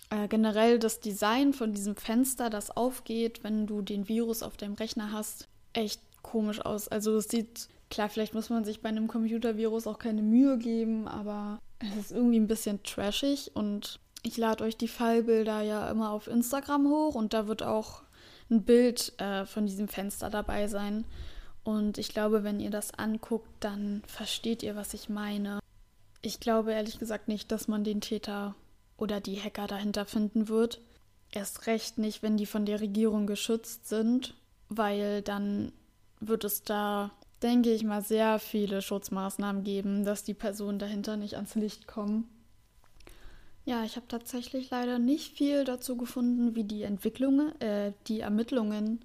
äh, 0.10 0.28
generell 0.28 0.80
das 0.80 1.00
Design 1.00 1.54
von 1.54 1.74
diesem 1.74 1.96
Fenster, 1.96 2.50
das 2.50 2.72
aufgeht, 2.72 3.44
wenn 3.44 3.66
du 3.68 3.82
den 3.82 4.08
Virus 4.08 4.44
auf 4.44 4.58
deinem 4.58 4.76
Rechner 4.76 5.12
hast, 5.12 5.48
echt 5.74 6.02
komisch 6.22 6.62
aus. 6.62 6.88
Also 6.88 7.18
es 7.18 7.28
sieht 7.28 7.68
Klar, 7.94 8.10
vielleicht 8.10 8.34
muss 8.34 8.50
man 8.50 8.66
sich 8.66 8.82
bei 8.82 8.90
einem 8.90 9.08
Computervirus 9.08 9.86
auch 9.86 10.00
keine 10.00 10.24
Mühe 10.24 10.58
geben, 10.58 11.08
aber 11.08 11.60
es 11.78 11.96
ist 11.96 12.12
irgendwie 12.12 12.40
ein 12.40 12.48
bisschen 12.48 12.82
trashig 12.82 13.52
und 13.54 14.00
ich 14.24 14.36
lade 14.36 14.64
euch 14.64 14.76
die 14.76 14.88
Fallbilder 14.88 15.62
ja 15.62 15.92
immer 15.92 16.10
auf 16.10 16.26
Instagram 16.26 16.90
hoch 16.90 17.14
und 17.14 17.36
da 17.36 17.46
wird 17.46 17.62
auch 17.62 18.02
ein 18.50 18.64
Bild 18.64 19.14
äh, 19.22 19.46
von 19.46 19.68
diesem 19.68 19.88
Fenster 19.88 20.32
dabei 20.32 20.68
sein. 20.68 21.06
Und 21.64 22.00
ich 22.00 22.10
glaube, 22.10 22.44
wenn 22.44 22.60
ihr 22.60 22.72
das 22.72 22.96
anguckt, 22.96 23.48
dann 23.60 24.02
versteht 24.08 24.64
ihr, 24.64 24.76
was 24.76 24.96
ich 24.96 25.08
meine. 25.08 25.60
Ich 26.24 26.40
glaube 26.40 26.74
ehrlich 26.74 26.98
gesagt 26.98 27.28
nicht, 27.28 27.52
dass 27.52 27.68
man 27.68 27.84
den 27.84 28.02
Täter 28.02 28.56
oder 28.98 29.22
die 29.22 29.40
Hacker 29.40 29.68
dahinter 29.68 30.08
finden 30.08 30.48
wird. 30.48 30.82
Erst 31.30 31.68
recht 31.68 32.00
nicht, 32.00 32.24
wenn 32.24 32.38
die 32.38 32.48
von 32.48 32.66
der 32.66 32.82
Regierung 32.82 33.28
geschützt 33.28 33.88
sind, 33.88 34.34
weil 34.68 35.22
dann 35.22 35.72
wird 36.20 36.44
es 36.44 36.64
da 36.64 37.12
denke 37.44 37.72
ich 37.72 37.84
mal, 37.84 38.02
sehr 38.02 38.40
viele 38.40 38.82
Schutzmaßnahmen 38.82 39.64
geben, 39.64 40.06
dass 40.06 40.24
die 40.24 40.34
Personen 40.34 40.80
dahinter 40.80 41.18
nicht 41.18 41.36
ans 41.36 41.56
Licht 41.56 41.88
kommen. 41.88 42.28
Ja, 43.66 43.84
ich 43.84 43.96
habe 43.96 44.08
tatsächlich 44.08 44.70
leider 44.72 45.00
nicht 45.00 45.38
viel 45.38 45.64
dazu 45.64 45.96
gefunden, 45.96 46.56
wie 46.56 46.64
die 46.64 46.84
Entwicklungen, 46.84 47.60
äh, 47.62 47.94
die 48.08 48.20
Ermittlungen 48.20 49.00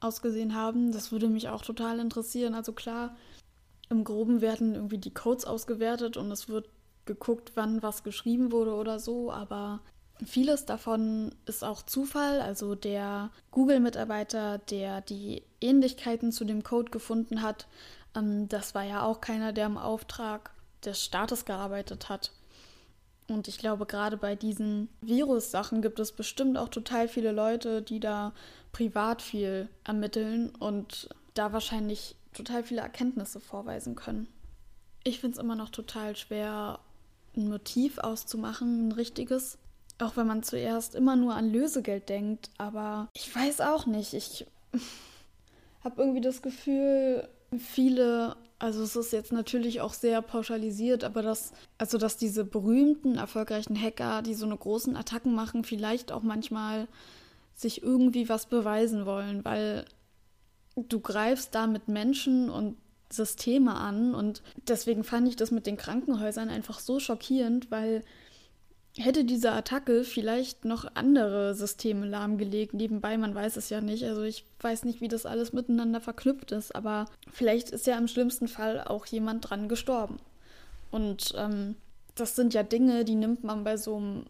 ausgesehen 0.00 0.54
haben. 0.54 0.92
Das 0.92 1.10
würde 1.10 1.28
mich 1.28 1.48
auch 1.48 1.62
total 1.62 1.98
interessieren. 1.98 2.54
Also 2.54 2.72
klar, 2.72 3.16
im 3.88 4.04
Groben 4.04 4.40
werden 4.40 4.74
irgendwie 4.74 4.98
die 4.98 5.14
Codes 5.14 5.44
ausgewertet 5.44 6.16
und 6.16 6.30
es 6.30 6.48
wird 6.48 6.68
geguckt, 7.04 7.52
wann 7.54 7.82
was 7.82 8.02
geschrieben 8.02 8.52
wurde 8.52 8.74
oder 8.74 8.98
so, 8.98 9.32
aber 9.32 9.80
Vieles 10.24 10.64
davon 10.64 11.34
ist 11.44 11.62
auch 11.62 11.82
Zufall. 11.82 12.40
Also 12.40 12.74
der 12.74 13.30
Google-Mitarbeiter, 13.50 14.58
der 14.58 15.02
die 15.02 15.42
Ähnlichkeiten 15.60 16.32
zu 16.32 16.44
dem 16.44 16.62
Code 16.62 16.90
gefunden 16.90 17.42
hat, 17.42 17.66
ähm, 18.14 18.48
das 18.48 18.74
war 18.74 18.84
ja 18.84 19.02
auch 19.02 19.20
keiner, 19.20 19.52
der 19.52 19.66
im 19.66 19.76
Auftrag 19.76 20.50
des 20.84 21.02
Staates 21.02 21.44
gearbeitet 21.44 22.08
hat. 22.08 22.32
Und 23.28 23.48
ich 23.48 23.58
glaube, 23.58 23.86
gerade 23.86 24.16
bei 24.16 24.36
diesen 24.36 24.88
Virus-Sachen 25.00 25.82
gibt 25.82 25.98
es 25.98 26.12
bestimmt 26.12 26.56
auch 26.56 26.68
total 26.68 27.08
viele 27.08 27.32
Leute, 27.32 27.82
die 27.82 27.98
da 27.98 28.32
privat 28.72 29.20
viel 29.20 29.68
ermitteln 29.84 30.50
und 30.50 31.08
da 31.34 31.52
wahrscheinlich 31.52 32.14
total 32.32 32.62
viele 32.62 32.82
Erkenntnisse 32.82 33.40
vorweisen 33.40 33.96
können. 33.96 34.28
Ich 35.02 35.20
finde 35.20 35.36
es 35.36 35.42
immer 35.42 35.56
noch 35.56 35.70
total 35.70 36.16
schwer, 36.16 36.78
ein 37.36 37.48
Motiv 37.48 37.98
auszumachen, 37.98 38.88
ein 38.88 38.92
richtiges. 38.92 39.58
Auch 39.98 40.16
wenn 40.16 40.26
man 40.26 40.42
zuerst 40.42 40.94
immer 40.94 41.16
nur 41.16 41.34
an 41.34 41.50
Lösegeld 41.50 42.08
denkt, 42.08 42.50
aber 42.58 43.08
ich 43.14 43.34
weiß 43.34 43.62
auch 43.62 43.86
nicht. 43.86 44.12
Ich 44.12 44.46
habe 45.84 46.02
irgendwie 46.02 46.20
das 46.20 46.42
Gefühl, 46.42 47.28
viele, 47.58 48.36
also 48.58 48.82
es 48.82 48.96
ist 48.96 49.12
jetzt 49.12 49.32
natürlich 49.32 49.80
auch 49.80 49.94
sehr 49.94 50.20
pauschalisiert, 50.20 51.04
aber 51.04 51.22
dass, 51.22 51.52
also 51.78 51.96
dass 51.96 52.16
diese 52.16 52.44
berühmten, 52.44 53.16
erfolgreichen 53.16 53.80
Hacker, 53.80 54.22
die 54.22 54.34
so 54.34 54.46
eine 54.46 54.56
großen 54.56 54.96
Attacken 54.96 55.34
machen, 55.34 55.64
vielleicht 55.64 56.12
auch 56.12 56.22
manchmal 56.22 56.88
sich 57.54 57.82
irgendwie 57.82 58.28
was 58.28 58.46
beweisen 58.46 59.06
wollen, 59.06 59.44
weil 59.44 59.86
du 60.76 61.00
greifst 61.00 61.54
da 61.54 61.66
mit 61.66 61.88
Menschen 61.88 62.50
und 62.50 62.76
Systeme 63.08 63.74
an 63.74 64.14
und 64.14 64.42
deswegen 64.68 65.04
fand 65.04 65.28
ich 65.28 65.36
das 65.36 65.50
mit 65.50 65.66
den 65.66 65.76
Krankenhäusern 65.76 66.48
einfach 66.48 66.80
so 66.80 66.98
schockierend, 66.98 67.70
weil 67.70 68.02
hätte 68.98 69.24
diese 69.24 69.52
Attacke 69.52 70.04
vielleicht 70.04 70.64
noch 70.64 70.86
andere 70.94 71.54
Systeme 71.54 72.06
lahmgelegt. 72.06 72.74
Nebenbei, 72.74 73.18
man 73.18 73.34
weiß 73.34 73.56
es 73.56 73.68
ja 73.68 73.80
nicht. 73.80 74.04
Also 74.04 74.22
ich 74.22 74.44
weiß 74.60 74.84
nicht, 74.84 75.00
wie 75.00 75.08
das 75.08 75.26
alles 75.26 75.52
miteinander 75.52 76.00
verknüpft 76.00 76.52
ist, 76.52 76.74
aber 76.74 77.06
vielleicht 77.30 77.70
ist 77.70 77.86
ja 77.86 77.98
im 77.98 78.08
schlimmsten 78.08 78.48
Fall 78.48 78.82
auch 78.82 79.06
jemand 79.06 79.48
dran 79.48 79.68
gestorben. 79.68 80.18
Und 80.90 81.34
ähm, 81.36 81.76
das 82.14 82.36
sind 82.36 82.54
ja 82.54 82.62
Dinge, 82.62 83.04
die 83.04 83.14
nimmt 83.14 83.44
man 83.44 83.64
bei 83.64 83.76
so 83.76 83.96
einem 83.96 84.24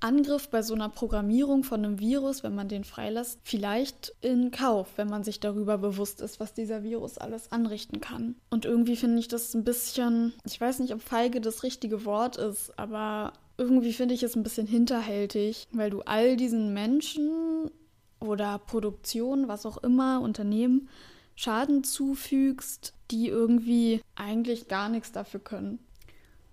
Angriff, 0.00 0.48
bei 0.48 0.62
so 0.62 0.74
einer 0.74 0.88
Programmierung 0.88 1.62
von 1.62 1.84
einem 1.84 1.98
Virus, 1.98 2.42
wenn 2.42 2.54
man 2.54 2.68
den 2.68 2.84
freilässt, 2.84 3.38
vielleicht 3.44 4.14
in 4.22 4.50
Kauf, 4.50 4.88
wenn 4.96 5.08
man 5.08 5.24
sich 5.24 5.40
darüber 5.40 5.78
bewusst 5.78 6.22
ist, 6.22 6.40
was 6.40 6.54
dieser 6.54 6.82
Virus 6.82 7.18
alles 7.18 7.52
anrichten 7.52 8.00
kann. 8.00 8.34
Und 8.48 8.64
irgendwie 8.64 8.96
finde 8.96 9.18
ich 9.18 9.28
das 9.28 9.54
ein 9.54 9.64
bisschen, 9.64 10.32
ich 10.44 10.60
weiß 10.60 10.78
nicht, 10.78 10.94
ob 10.94 11.02
feige 11.02 11.40
das 11.40 11.62
richtige 11.62 12.04
Wort 12.06 12.36
ist, 12.36 12.78
aber 12.78 13.34
irgendwie 13.60 13.92
finde 13.92 14.14
ich 14.14 14.22
es 14.22 14.36
ein 14.36 14.42
bisschen 14.42 14.66
hinterhältig, 14.66 15.68
weil 15.70 15.90
du 15.90 16.00
all 16.00 16.36
diesen 16.36 16.72
Menschen 16.72 17.70
oder 18.18 18.58
Produktionen, 18.58 19.48
was 19.48 19.66
auch 19.66 19.76
immer, 19.78 20.22
Unternehmen 20.22 20.88
Schaden 21.36 21.84
zufügst, 21.84 22.94
die 23.10 23.28
irgendwie 23.28 24.00
eigentlich 24.14 24.68
gar 24.68 24.88
nichts 24.88 25.12
dafür 25.12 25.40
können. 25.40 25.78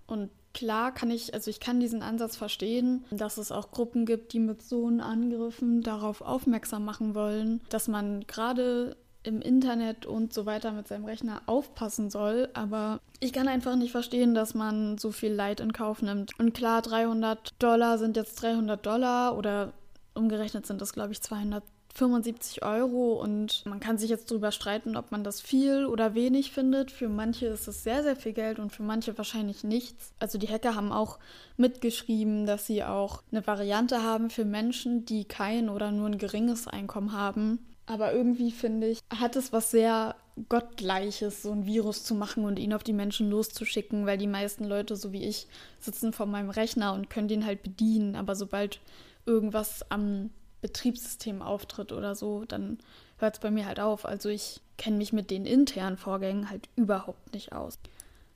Und 0.06 0.30
klar 0.52 0.92
kann 0.92 1.10
ich, 1.10 1.32
also 1.32 1.50
ich 1.50 1.60
kann 1.60 1.80
diesen 1.80 2.02
Ansatz 2.02 2.36
verstehen, 2.36 3.04
dass 3.10 3.38
es 3.38 3.52
auch 3.52 3.70
Gruppen 3.70 4.04
gibt, 4.04 4.34
die 4.34 4.38
mit 4.38 4.62
so 4.62 4.86
Angriffen 4.86 5.82
darauf 5.82 6.20
aufmerksam 6.20 6.84
machen 6.84 7.14
wollen, 7.14 7.62
dass 7.70 7.88
man 7.88 8.26
gerade 8.26 8.96
im 9.28 9.40
Internet 9.40 10.06
und 10.06 10.32
so 10.32 10.46
weiter 10.46 10.72
mit 10.72 10.88
seinem 10.88 11.04
Rechner 11.04 11.42
aufpassen 11.46 12.10
soll. 12.10 12.48
Aber 12.54 13.00
ich 13.20 13.32
kann 13.32 13.46
einfach 13.46 13.76
nicht 13.76 13.92
verstehen, 13.92 14.34
dass 14.34 14.54
man 14.54 14.98
so 14.98 15.12
viel 15.12 15.32
Leid 15.32 15.60
in 15.60 15.72
Kauf 15.72 16.02
nimmt. 16.02 16.38
Und 16.38 16.54
klar, 16.54 16.82
300 16.82 17.54
Dollar 17.58 17.98
sind 17.98 18.16
jetzt 18.16 18.42
300 18.42 18.84
Dollar 18.84 19.36
oder 19.36 19.72
umgerechnet 20.14 20.66
sind 20.66 20.80
das, 20.80 20.92
glaube 20.92 21.12
ich, 21.12 21.20
200 21.20 21.62
75 21.94 22.62
Euro 22.62 23.14
und 23.14 23.64
man 23.66 23.80
kann 23.80 23.98
sich 23.98 24.08
jetzt 24.08 24.30
darüber 24.30 24.52
streiten, 24.52 24.96
ob 24.96 25.10
man 25.10 25.24
das 25.24 25.40
viel 25.40 25.84
oder 25.84 26.14
wenig 26.14 26.52
findet. 26.52 26.90
Für 26.90 27.08
manche 27.08 27.46
ist 27.46 27.66
es 27.66 27.82
sehr, 27.82 28.02
sehr 28.02 28.14
viel 28.14 28.32
Geld 28.32 28.58
und 28.58 28.70
für 28.70 28.84
manche 28.84 29.18
wahrscheinlich 29.18 29.64
nichts. 29.64 30.12
Also 30.20 30.38
die 30.38 30.48
Hacker 30.48 30.74
haben 30.76 30.92
auch 30.92 31.18
mitgeschrieben, 31.56 32.46
dass 32.46 32.66
sie 32.66 32.84
auch 32.84 33.22
eine 33.32 33.46
Variante 33.46 34.02
haben 34.02 34.30
für 34.30 34.44
Menschen, 34.44 35.04
die 35.06 35.24
kein 35.24 35.68
oder 35.68 35.90
nur 35.90 36.06
ein 36.06 36.18
geringes 36.18 36.68
Einkommen 36.68 37.12
haben. 37.12 37.58
Aber 37.88 38.12
irgendwie 38.12 38.50
finde 38.50 38.86
ich, 38.86 39.00
hat 39.08 39.34
es 39.34 39.50
was 39.50 39.70
sehr 39.70 40.14
Gottgleiches, 40.50 41.42
so 41.42 41.52
ein 41.52 41.64
Virus 41.64 42.04
zu 42.04 42.14
machen 42.14 42.44
und 42.44 42.58
ihn 42.58 42.74
auf 42.74 42.84
die 42.84 42.92
Menschen 42.92 43.30
loszuschicken, 43.30 44.04
weil 44.04 44.18
die 44.18 44.26
meisten 44.26 44.64
Leute, 44.64 44.94
so 44.94 45.10
wie 45.12 45.24
ich, 45.24 45.46
sitzen 45.80 46.12
vor 46.12 46.26
meinem 46.26 46.50
Rechner 46.50 46.92
und 46.92 47.08
können 47.08 47.28
den 47.28 47.46
halt 47.46 47.62
bedienen. 47.62 48.14
Aber 48.14 48.36
sobald 48.36 48.80
irgendwas 49.24 49.90
am 49.90 50.28
Betriebssystem 50.60 51.40
auftritt 51.40 51.92
oder 51.92 52.14
so, 52.14 52.44
dann 52.44 52.78
hört 53.16 53.36
es 53.36 53.40
bei 53.40 53.50
mir 53.50 53.64
halt 53.64 53.80
auf. 53.80 54.04
Also 54.04 54.28
ich 54.28 54.60
kenne 54.76 54.98
mich 54.98 55.14
mit 55.14 55.30
den 55.30 55.46
internen 55.46 55.96
Vorgängen 55.96 56.50
halt 56.50 56.68
überhaupt 56.76 57.32
nicht 57.32 57.52
aus. 57.52 57.78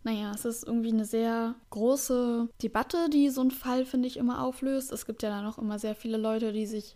Naja, 0.02 0.32
es 0.34 0.46
ist 0.46 0.66
irgendwie 0.66 0.92
eine 0.92 1.04
sehr 1.04 1.56
große 1.68 2.48
Debatte, 2.62 3.10
die 3.10 3.28
so 3.28 3.42
ein 3.42 3.50
Fall, 3.50 3.84
finde 3.84 4.08
ich, 4.08 4.16
immer 4.16 4.42
auflöst. 4.42 4.92
Es 4.92 5.04
gibt 5.04 5.22
ja 5.22 5.28
dann 5.28 5.46
auch 5.46 5.58
immer 5.58 5.78
sehr 5.78 5.94
viele 5.94 6.16
Leute, 6.16 6.54
die 6.54 6.66
sich 6.66 6.94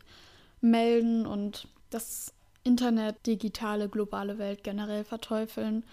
melden 0.62 1.26
und 1.26 1.68
das 1.90 2.32
Internet, 2.66 3.26
digitale, 3.26 3.88
globale 3.88 4.38
Welt 4.38 4.64
generell 4.64 5.04
verteufeln. 5.04 5.84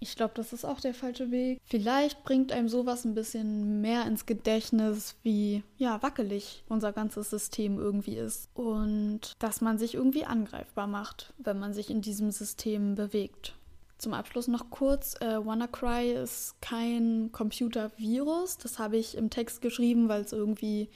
Ich 0.00 0.16
glaube, 0.16 0.34
das 0.34 0.52
ist 0.52 0.66
auch 0.66 0.80
der 0.80 0.92
falsche 0.92 1.30
Weg. 1.30 1.60
Vielleicht 1.64 2.24
bringt 2.24 2.52
einem 2.52 2.68
sowas 2.68 3.06
ein 3.06 3.14
bisschen 3.14 3.80
mehr 3.80 4.04
ins 4.06 4.26
Gedächtnis, 4.26 5.16
wie 5.22 5.62
ja, 5.78 6.02
wackelig 6.02 6.62
unser 6.68 6.92
ganzes 6.92 7.30
System 7.30 7.78
irgendwie 7.78 8.16
ist. 8.16 8.50
Und 8.54 9.32
dass 9.38 9.60
man 9.60 9.78
sich 9.78 9.94
irgendwie 9.94 10.26
angreifbar 10.26 10.88
macht, 10.88 11.32
wenn 11.38 11.58
man 11.58 11.72
sich 11.72 11.88
in 11.88 12.02
diesem 12.02 12.32
System 12.32 12.96
bewegt. 12.96 13.54
Zum 13.96 14.12
Abschluss 14.12 14.48
noch 14.48 14.68
kurz, 14.68 15.14
äh, 15.22 15.38
WannaCry 15.42 16.12
ist 16.12 16.60
kein 16.60 17.30
Computervirus. 17.32 18.58
Das 18.58 18.78
habe 18.78 18.98
ich 18.98 19.16
im 19.16 19.30
Text 19.30 19.62
geschrieben, 19.62 20.08
weil 20.08 20.22
es 20.22 20.32
irgendwie, 20.32 20.90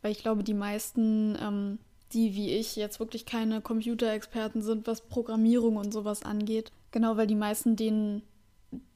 weil 0.00 0.12
ich 0.12 0.22
glaube, 0.22 0.44
die 0.44 0.54
meisten, 0.54 1.36
ähm, 1.42 1.78
die 2.12 2.34
wie 2.34 2.52
ich 2.52 2.76
jetzt 2.76 3.00
wirklich 3.00 3.26
keine 3.26 3.60
Computerexperten 3.60 4.62
sind, 4.62 4.86
was 4.86 5.00
Programmierung 5.00 5.76
und 5.76 5.92
sowas 5.92 6.22
angeht. 6.22 6.70
Genau, 6.90 7.16
weil 7.16 7.26
die 7.26 7.34
meisten 7.34 7.76
denen 7.76 8.22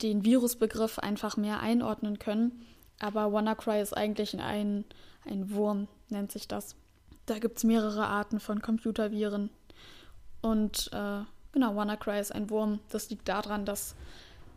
den 0.02 0.24
Virusbegriff 0.24 0.98
einfach 0.98 1.36
mehr 1.36 1.60
einordnen 1.60 2.18
können. 2.18 2.66
Aber 2.98 3.32
WannaCry 3.32 3.80
ist 3.80 3.96
eigentlich 3.96 4.38
ein, 4.38 4.84
ein 5.24 5.50
Wurm, 5.50 5.88
nennt 6.08 6.30
sich 6.32 6.48
das. 6.48 6.76
Da 7.26 7.38
gibt 7.38 7.58
es 7.58 7.64
mehrere 7.64 8.06
Arten 8.06 8.40
von 8.40 8.60
Computerviren. 8.60 9.50
Und 10.42 10.90
äh, 10.92 11.22
genau, 11.52 11.76
WannaCry 11.76 12.20
ist 12.20 12.34
ein 12.34 12.50
Wurm. 12.50 12.80
Das 12.90 13.10
liegt 13.10 13.28
daran, 13.28 13.64
dass 13.64 13.94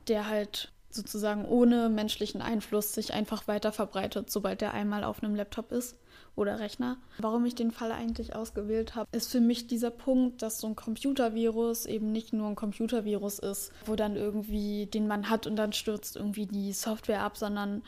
der 0.07 0.27
halt 0.27 0.71
sozusagen 0.89 1.45
ohne 1.45 1.89
menschlichen 1.89 2.41
Einfluss 2.41 2.93
sich 2.93 3.13
einfach 3.13 3.47
weiter 3.47 3.71
verbreitet, 3.71 4.29
sobald 4.29 4.61
er 4.61 4.73
einmal 4.73 5.03
auf 5.03 5.23
einem 5.23 5.35
Laptop 5.35 5.71
ist 5.71 5.95
oder 6.35 6.59
Rechner. 6.59 6.97
Warum 7.19 7.45
ich 7.45 7.55
den 7.55 7.71
Fall 7.71 7.91
eigentlich 7.91 8.35
ausgewählt 8.35 8.95
habe, 8.95 9.07
ist 9.15 9.31
für 9.31 9.41
mich 9.41 9.67
dieser 9.67 9.91
Punkt, 9.91 10.41
dass 10.41 10.59
so 10.59 10.67
ein 10.67 10.75
Computervirus 10.75 11.85
eben 11.85 12.11
nicht 12.11 12.33
nur 12.33 12.47
ein 12.47 12.55
Computervirus 12.55 13.39
ist, 13.39 13.71
wo 13.85 13.95
dann 13.95 14.15
irgendwie 14.15 14.87
den 14.87 15.07
man 15.07 15.29
hat 15.29 15.45
und 15.45 15.55
dann 15.55 15.73
stürzt 15.73 16.15
irgendwie 16.15 16.47
die 16.47 16.73
Software 16.73 17.21
ab, 17.21 17.37
sondern 17.37 17.83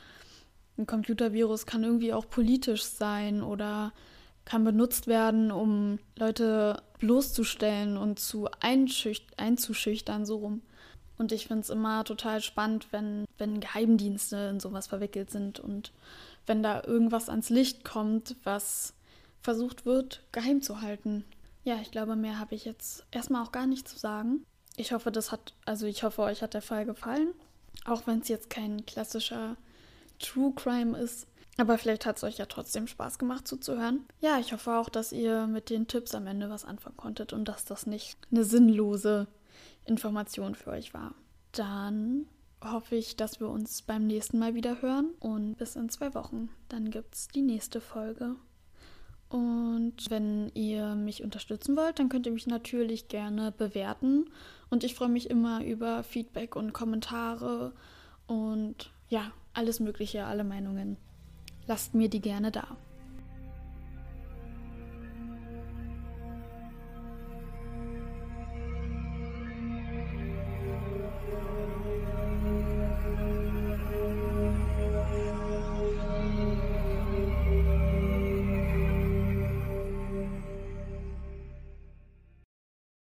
ein 0.77 0.85
Computervirus 0.85 1.65
kann 1.65 1.83
irgendwie 1.83 2.13
auch 2.13 2.29
politisch 2.29 2.83
sein 2.83 3.41
oder 3.41 3.93
kann 4.43 4.63
benutzt 4.63 5.07
werden, 5.07 5.51
um 5.51 5.97
Leute 6.15 6.83
bloßzustellen 6.99 7.97
und 7.97 8.19
zu 8.19 8.47
einzuschüchtern, 8.59 10.25
so 10.25 10.37
rum. 10.37 10.61
Und 11.17 11.31
ich 11.31 11.47
finde 11.47 11.61
es 11.61 11.69
immer 11.69 12.03
total 12.03 12.41
spannend, 12.41 12.87
wenn, 12.91 13.25
wenn 13.37 13.59
Geheimdienste 13.59 14.49
in 14.51 14.59
sowas 14.59 14.87
verwickelt 14.87 15.31
sind 15.31 15.59
und 15.59 15.91
wenn 16.45 16.63
da 16.63 16.83
irgendwas 16.83 17.29
ans 17.29 17.49
Licht 17.49 17.83
kommt, 17.83 18.35
was 18.43 18.93
versucht 19.41 19.85
wird, 19.85 20.23
geheim 20.31 20.61
zu 20.61 20.81
halten. 20.81 21.25
Ja, 21.63 21.77
ich 21.81 21.91
glaube, 21.91 22.15
mehr 22.15 22.39
habe 22.39 22.55
ich 22.55 22.65
jetzt 22.65 23.05
erstmal 23.11 23.43
auch 23.43 23.51
gar 23.51 23.67
nicht 23.67 23.87
zu 23.87 23.97
sagen. 23.97 24.45
Ich 24.77 24.91
hoffe, 24.91 25.11
das 25.11 25.31
hat, 25.31 25.53
also 25.65 25.85
ich 25.85 26.03
hoffe, 26.03 26.21
euch 26.21 26.41
hat 26.41 26.53
der 26.53 26.61
Fall 26.61 26.85
gefallen. 26.85 27.33
Auch 27.85 28.07
wenn 28.07 28.19
es 28.19 28.27
jetzt 28.27 28.49
kein 28.49 28.85
klassischer 28.85 29.57
True 30.19 30.53
Crime 30.55 30.97
ist. 30.97 31.27
Aber 31.57 31.77
vielleicht 31.77 32.05
hat 32.05 32.17
es 32.17 32.23
euch 32.23 32.37
ja 32.37 32.45
trotzdem 32.45 32.87
Spaß 32.87 33.17
gemacht 33.17 33.47
zuzuhören. 33.47 34.05
Ja, 34.19 34.39
ich 34.39 34.51
hoffe 34.51 34.75
auch, 34.75 34.89
dass 34.89 35.11
ihr 35.11 35.47
mit 35.47 35.69
den 35.69 35.87
Tipps 35.87 36.13
am 36.13 36.27
Ende 36.27 36.49
was 36.49 36.65
anfangen 36.65 36.97
konntet 36.97 37.31
und 37.31 37.45
dass 37.45 37.63
das 37.63 37.85
nicht 37.87 38.17
eine 38.31 38.43
sinnlose 38.43 39.27
Information 39.85 40.55
für 40.55 40.71
euch 40.71 40.93
war. 40.93 41.13
Dann 41.53 42.27
hoffe 42.63 42.95
ich, 42.95 43.15
dass 43.15 43.39
wir 43.39 43.49
uns 43.49 43.81
beim 43.81 44.07
nächsten 44.07 44.39
Mal 44.39 44.55
wieder 44.55 44.81
hören 44.81 45.11
und 45.19 45.55
bis 45.55 45.75
in 45.75 45.89
zwei 45.89 46.13
Wochen. 46.13 46.49
Dann 46.69 46.89
gibt 46.89 47.15
es 47.15 47.27
die 47.27 47.41
nächste 47.41 47.81
Folge. 47.81 48.35
Und 49.29 50.09
wenn 50.09 50.49
ihr 50.53 50.95
mich 50.95 51.23
unterstützen 51.23 51.75
wollt, 51.75 51.99
dann 51.99 52.09
könnt 52.09 52.25
ihr 52.25 52.31
mich 52.31 52.47
natürlich 52.47 53.07
gerne 53.07 53.51
bewerten. 53.51 54.29
Und 54.69 54.83
ich 54.83 54.95
freue 54.95 55.09
mich 55.09 55.29
immer 55.29 55.63
über 55.63 56.03
Feedback 56.03 56.55
und 56.55 56.73
Kommentare 56.73 57.73
und 58.27 58.91
ja, 59.09 59.31
alles 59.53 59.79
Mögliche, 59.79 60.25
alle 60.25 60.43
Meinungen. 60.43 60.97
Lasst 61.67 61.95
mir 61.95 62.09
die 62.09 62.21
gerne 62.21 62.51
da. 62.51 62.77